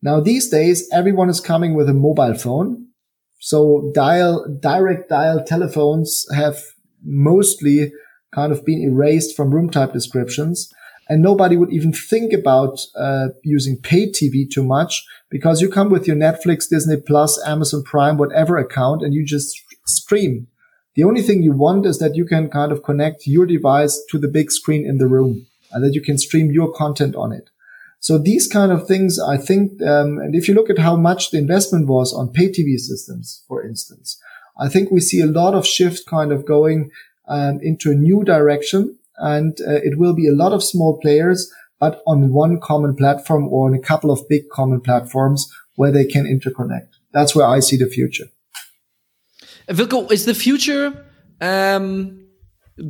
[0.00, 2.86] Now these days, everyone is coming with a mobile phone.
[3.40, 6.62] So dial, direct dial telephones have
[7.02, 7.92] mostly
[8.32, 10.72] kind of been erased from room type descriptions.
[11.08, 15.90] And nobody would even think about uh, using paid TV too much because you come
[15.90, 20.46] with your Netflix, Disney Plus, Amazon Prime, whatever account, and you just stream.
[20.94, 24.18] The only thing you want is that you can kind of connect your device to
[24.18, 27.48] the big screen in the room and that you can stream your content on it.
[27.98, 31.30] So these kind of things, I think, um, and if you look at how much
[31.30, 34.18] the investment was on pay TV systems, for instance,
[34.58, 36.90] I think we see a lot of shift kind of going
[37.28, 41.50] um, into a new direction, and uh, it will be a lot of small players,
[41.78, 46.04] but on one common platform or on a couple of big common platforms where they
[46.04, 46.88] can interconnect.
[47.12, 48.26] That's where I see the future.
[49.68, 51.06] Wilko, is the future
[51.40, 52.26] um,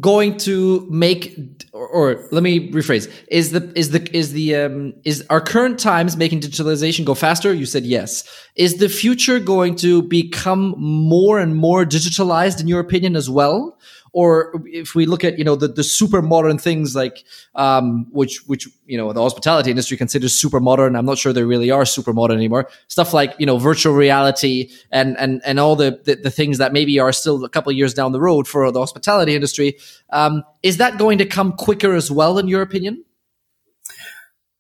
[0.01, 1.37] going to make
[1.73, 3.11] or, or, let me rephrase.
[3.29, 7.53] Is the is the is the um is our current times making digitalization go faster?
[7.53, 8.25] You said yes.
[8.57, 13.79] Is the future going to become more and more digitalized in your opinion as well
[14.13, 18.47] or if we look at you know the, the super modern things like um, which
[18.47, 21.85] which you know the hospitality industry considers super modern i'm not sure they really are
[21.85, 22.69] super modern anymore.
[22.89, 26.73] Stuff like you know virtual reality and and and all the the, the things that
[26.73, 29.79] maybe are still a couple years down the road for the hospitality industry.
[30.11, 33.05] Um, is that going to come quicker as well in your opinion?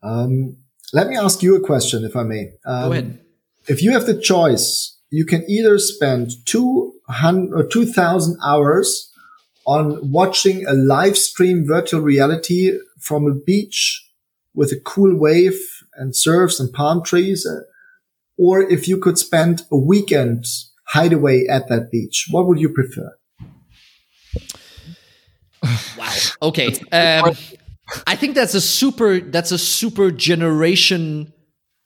[0.02, 0.56] Um,
[0.92, 2.52] let me ask you a question if i may.
[2.66, 3.20] Um, go ahead.
[3.68, 9.11] if you have the choice you can either spend 200 or 2000 hours
[9.66, 14.08] on watching a live stream virtual reality from a beach
[14.54, 15.58] with a cool wave
[15.94, 17.60] and surfs and palm trees, uh,
[18.36, 20.44] or if you could spend a weekend
[20.88, 23.16] hideaway at that beach, what would you prefer?
[25.98, 26.16] wow.
[26.42, 26.68] Okay.
[26.90, 27.34] Um,
[28.06, 29.20] I think that's a super.
[29.20, 31.32] That's a super generation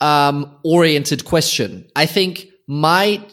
[0.01, 1.89] um, oriented question.
[1.97, 3.25] I think my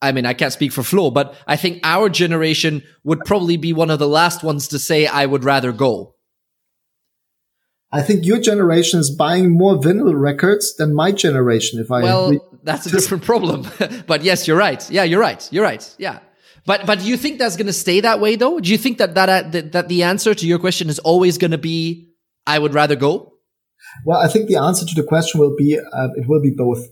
[0.00, 3.72] i mean i can't speak for flo but i think our generation would probably be
[3.72, 6.14] one of the last ones to say i would rather go.
[7.90, 12.30] I think your generation is buying more vinyl records than my generation if i well
[12.32, 13.66] re- that's a different problem.
[14.06, 14.82] But yes you're right.
[14.90, 15.46] Yeah you're right.
[15.50, 15.84] You're right.
[15.98, 16.18] Yeah.
[16.66, 18.60] But but do you think that's going to stay that way though?
[18.60, 21.38] Do you think that that, uh, that that the answer to your question is always
[21.38, 22.08] going to be
[22.48, 23.34] i would rather go
[24.04, 26.86] well i think the answer to the question will be uh, it will be both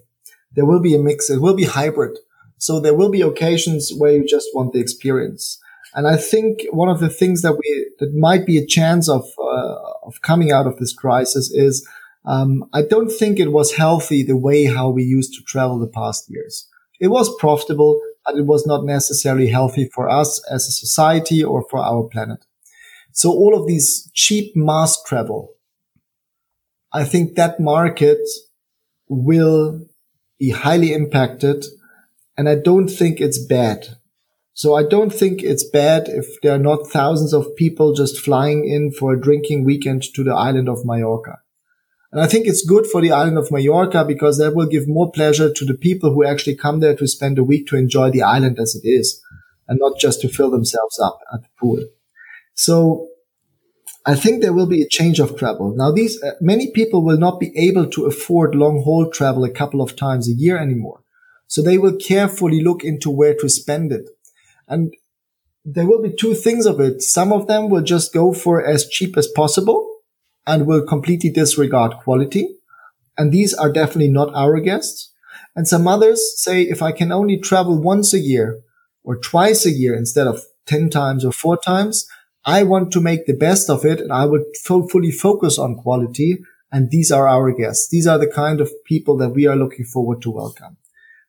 [0.56, 1.30] there will be a mix.
[1.30, 2.18] It will be hybrid.
[2.58, 5.60] So there will be occasions where you just want the experience.
[5.94, 9.24] And I think one of the things that we, that might be a chance of,
[9.38, 11.86] uh, of coming out of this crisis is,
[12.24, 15.86] um, I don't think it was healthy the way how we used to travel the
[15.86, 16.68] past years.
[16.98, 21.64] It was profitable, but it was not necessarily healthy for us as a society or
[21.70, 22.44] for our planet.
[23.12, 25.54] So all of these cheap mass travel,
[26.92, 28.20] I think that market
[29.08, 29.86] will
[30.50, 31.64] highly impacted.
[32.36, 33.96] And I don't think it's bad.
[34.52, 38.66] So I don't think it's bad if there are not thousands of people just flying
[38.66, 41.40] in for a drinking weekend to the island of Mallorca.
[42.12, 45.10] And I think it's good for the island of Mallorca because that will give more
[45.10, 48.22] pleasure to the people who actually come there to spend a week to enjoy the
[48.22, 49.20] island as it is
[49.68, 51.84] and not just to fill themselves up at the pool.
[52.54, 53.08] So
[54.08, 55.74] I think there will be a change of travel.
[55.74, 59.50] Now, these uh, many people will not be able to afford long haul travel a
[59.50, 61.00] couple of times a year anymore.
[61.48, 64.08] So they will carefully look into where to spend it.
[64.68, 64.94] And
[65.64, 67.02] there will be two things of it.
[67.02, 69.84] Some of them will just go for as cheap as possible
[70.46, 72.56] and will completely disregard quality.
[73.18, 75.12] And these are definitely not our guests.
[75.56, 78.60] And some others say, if I can only travel once a year
[79.02, 82.06] or twice a year instead of 10 times or four times,
[82.46, 85.74] I want to make the best of it and I would f- fully focus on
[85.74, 86.38] quality.
[86.70, 87.88] And these are our guests.
[87.88, 90.76] These are the kind of people that we are looking forward to welcome.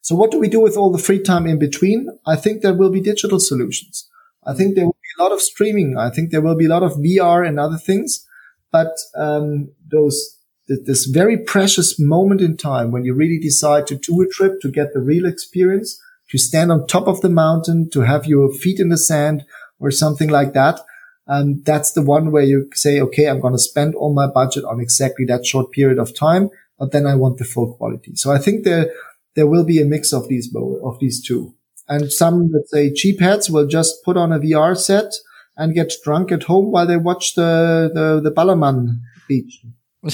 [0.01, 2.07] So what do we do with all the free time in between?
[2.25, 4.09] I think there will be digital solutions.
[4.45, 5.97] I think there will be a lot of streaming.
[5.97, 8.25] I think there will be a lot of VR and other things.
[8.71, 10.37] But um, those
[10.67, 14.69] this very precious moment in time when you really decide to do a trip to
[14.69, 15.97] get the real experience,
[16.29, 19.45] to stand on top of the mountain, to have your feet in the sand
[19.79, 20.81] or something like that.
[21.27, 24.63] And that's the one where you say, okay, I'm going to spend all my budget
[24.63, 26.49] on exactly that short period of time,
[26.79, 28.15] but then I want the full quality.
[28.15, 28.91] So I think there,
[29.35, 31.53] there will be a mix of these, of these two.
[31.89, 35.13] And some, let's say cheap heads will just put on a VR set
[35.57, 39.63] and get drunk at home while they watch the the, the Ballermann beach.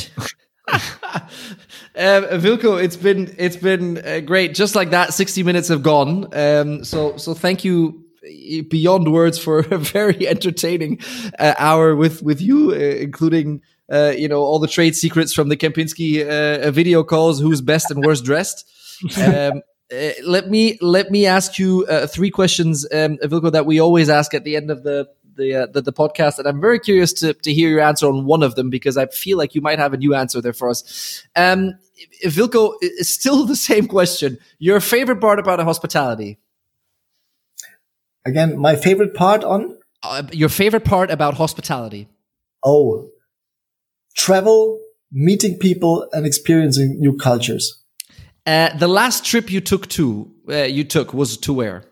[1.96, 4.56] Um, Wilko, it's been it's been uh, great.
[4.56, 6.28] Just like that, sixty minutes have gone.
[6.34, 8.03] Um, so so thank you
[8.70, 11.00] beyond words for a very entertaining
[11.40, 13.62] uh, hour with with you, uh, including
[13.92, 17.92] uh, you know all the trade secrets from the Kempinski uh, video calls, who's best
[17.92, 18.70] and worst dressed.
[19.18, 19.64] Um,
[19.94, 24.10] uh, let me let me ask you uh, three questions, um, Wilko, that we always
[24.10, 27.12] ask at the end of the the, uh, the, the podcast, and I'm very curious
[27.14, 29.80] to to hear your answer on one of them because I feel like you might
[29.80, 31.24] have a new answer there for us.
[31.36, 31.74] Um,
[32.22, 34.38] is still the same question.
[34.60, 36.40] Your favorite part about a hospitality?
[38.26, 42.08] Again, my favorite part on uh, your favorite part about hospitality.
[42.64, 43.10] Oh,
[44.16, 44.80] travel,
[45.12, 47.84] meeting people, and experiencing new cultures.
[48.46, 51.84] Uh, the last trip you took to uh, you took was to where?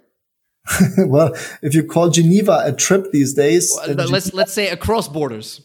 [0.98, 5.08] well, if you call Geneva a trip these days, well, let's Geneva, let's say across
[5.08, 5.62] borders.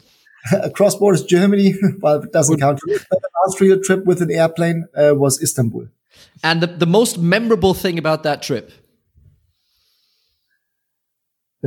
[0.62, 1.74] across borders, Germany.
[2.00, 2.80] Well, it doesn't count.
[2.86, 5.88] The last real trip with an airplane uh, was Istanbul.
[6.42, 8.70] And the, the most memorable thing about that trip?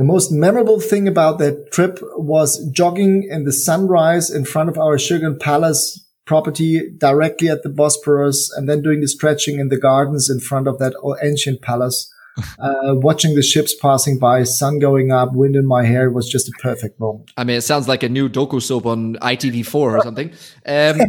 [0.00, 4.78] The most memorable thing about that trip was jogging in the sunrise in front of
[4.78, 9.76] our Çırağan Palace property directly at the Bosporus and then doing the stretching in the
[9.76, 12.10] gardens in front of that ancient palace.
[12.58, 16.48] Uh, watching the ships passing by, sun going up, wind in my hair was just
[16.48, 17.30] a perfect moment.
[17.36, 20.32] I mean, it sounds like a new doku soap on ITV4 or something.
[20.64, 21.00] Um,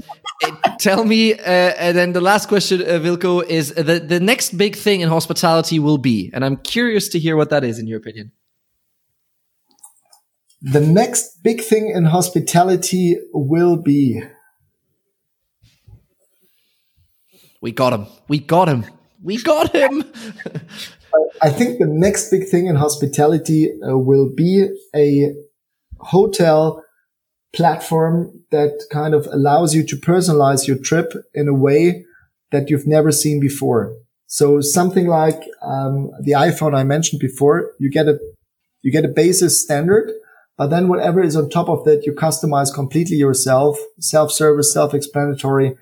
[0.79, 4.75] tell me, uh, and then the last question, uh, Wilko, is the, the next big
[4.75, 7.99] thing in hospitality will be, and I'm curious to hear what that is in your
[7.99, 8.31] opinion.
[10.61, 14.21] The next big thing in hospitality will be
[17.61, 18.07] We got him.
[18.27, 18.85] We got him.
[19.23, 20.03] We got him.
[21.41, 25.33] I think the next big thing in hospitality uh, will be a
[25.99, 26.83] hotel
[27.53, 32.05] platform that kind of allows you to personalize your trip in a way
[32.51, 33.93] that you've never seen before.
[34.25, 38.19] So something like um, the iPhone I mentioned before, you get a
[38.81, 40.11] you get a basis standard,
[40.61, 45.75] but then whatever is on top of that, you customize completely yourself, self-service, self-explanatory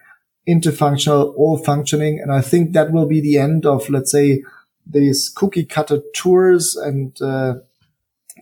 [0.47, 2.17] interfunctional, all functioning.
[2.21, 4.41] And I think that will be the end of, let's say,
[4.89, 7.55] these cookie cutter tours and uh,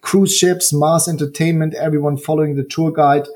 [0.03, 3.27] cruise ships, mass entertainment, everyone following the tour guide.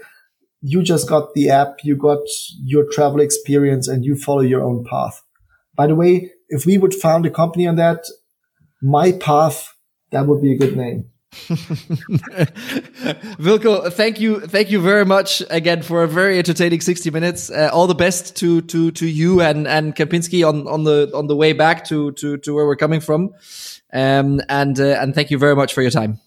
[0.62, 2.20] You just got the app, you got
[2.64, 5.24] your travel experience, and you follow your own path.
[5.76, 8.06] By the way, if we would found a company on that,
[8.80, 9.76] my path,
[10.12, 11.11] that would be a good name.
[13.40, 17.50] Wilko, thank you, thank you very much again for a very entertaining sixty minutes.
[17.50, 21.28] Uh, all the best to to to you and and Kempinski on on the on
[21.28, 23.34] the way back to to to where we're coming from,
[23.94, 26.20] um, and uh, and thank you very much for your time.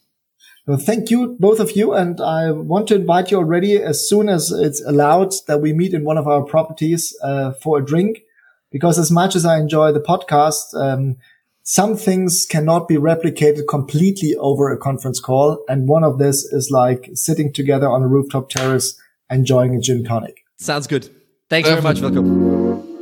[0.67, 4.31] Well, thank you, both of you, and I want to invite you already as soon
[4.31, 8.23] as it's allowed that we meet in one of our properties uh, for a drink,
[8.73, 10.75] because as much as I enjoy the podcast.
[10.75, 11.19] Um,
[11.65, 15.65] some things cannot be replicated completely over a conference call.
[15.67, 19.01] And one of this is like sitting together on a rooftop terrace,
[19.31, 20.45] enjoying a gin tonic.
[20.59, 21.09] Sounds good.
[21.49, 22.93] Thanks very much, Wilko.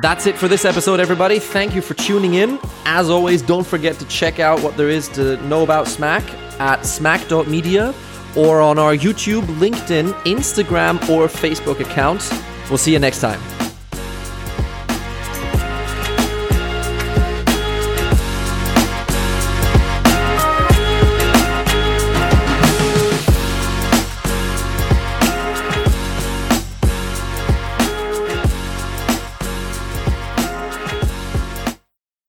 [0.00, 1.38] That's it for this episode, everybody.
[1.38, 2.58] Thank you for tuning in.
[2.84, 6.22] As always, don't forget to check out what there is to know about Smack
[6.60, 7.94] at smack.media
[8.36, 12.32] or on our YouTube, LinkedIn, Instagram, or Facebook accounts.
[12.68, 13.40] We'll see you next time.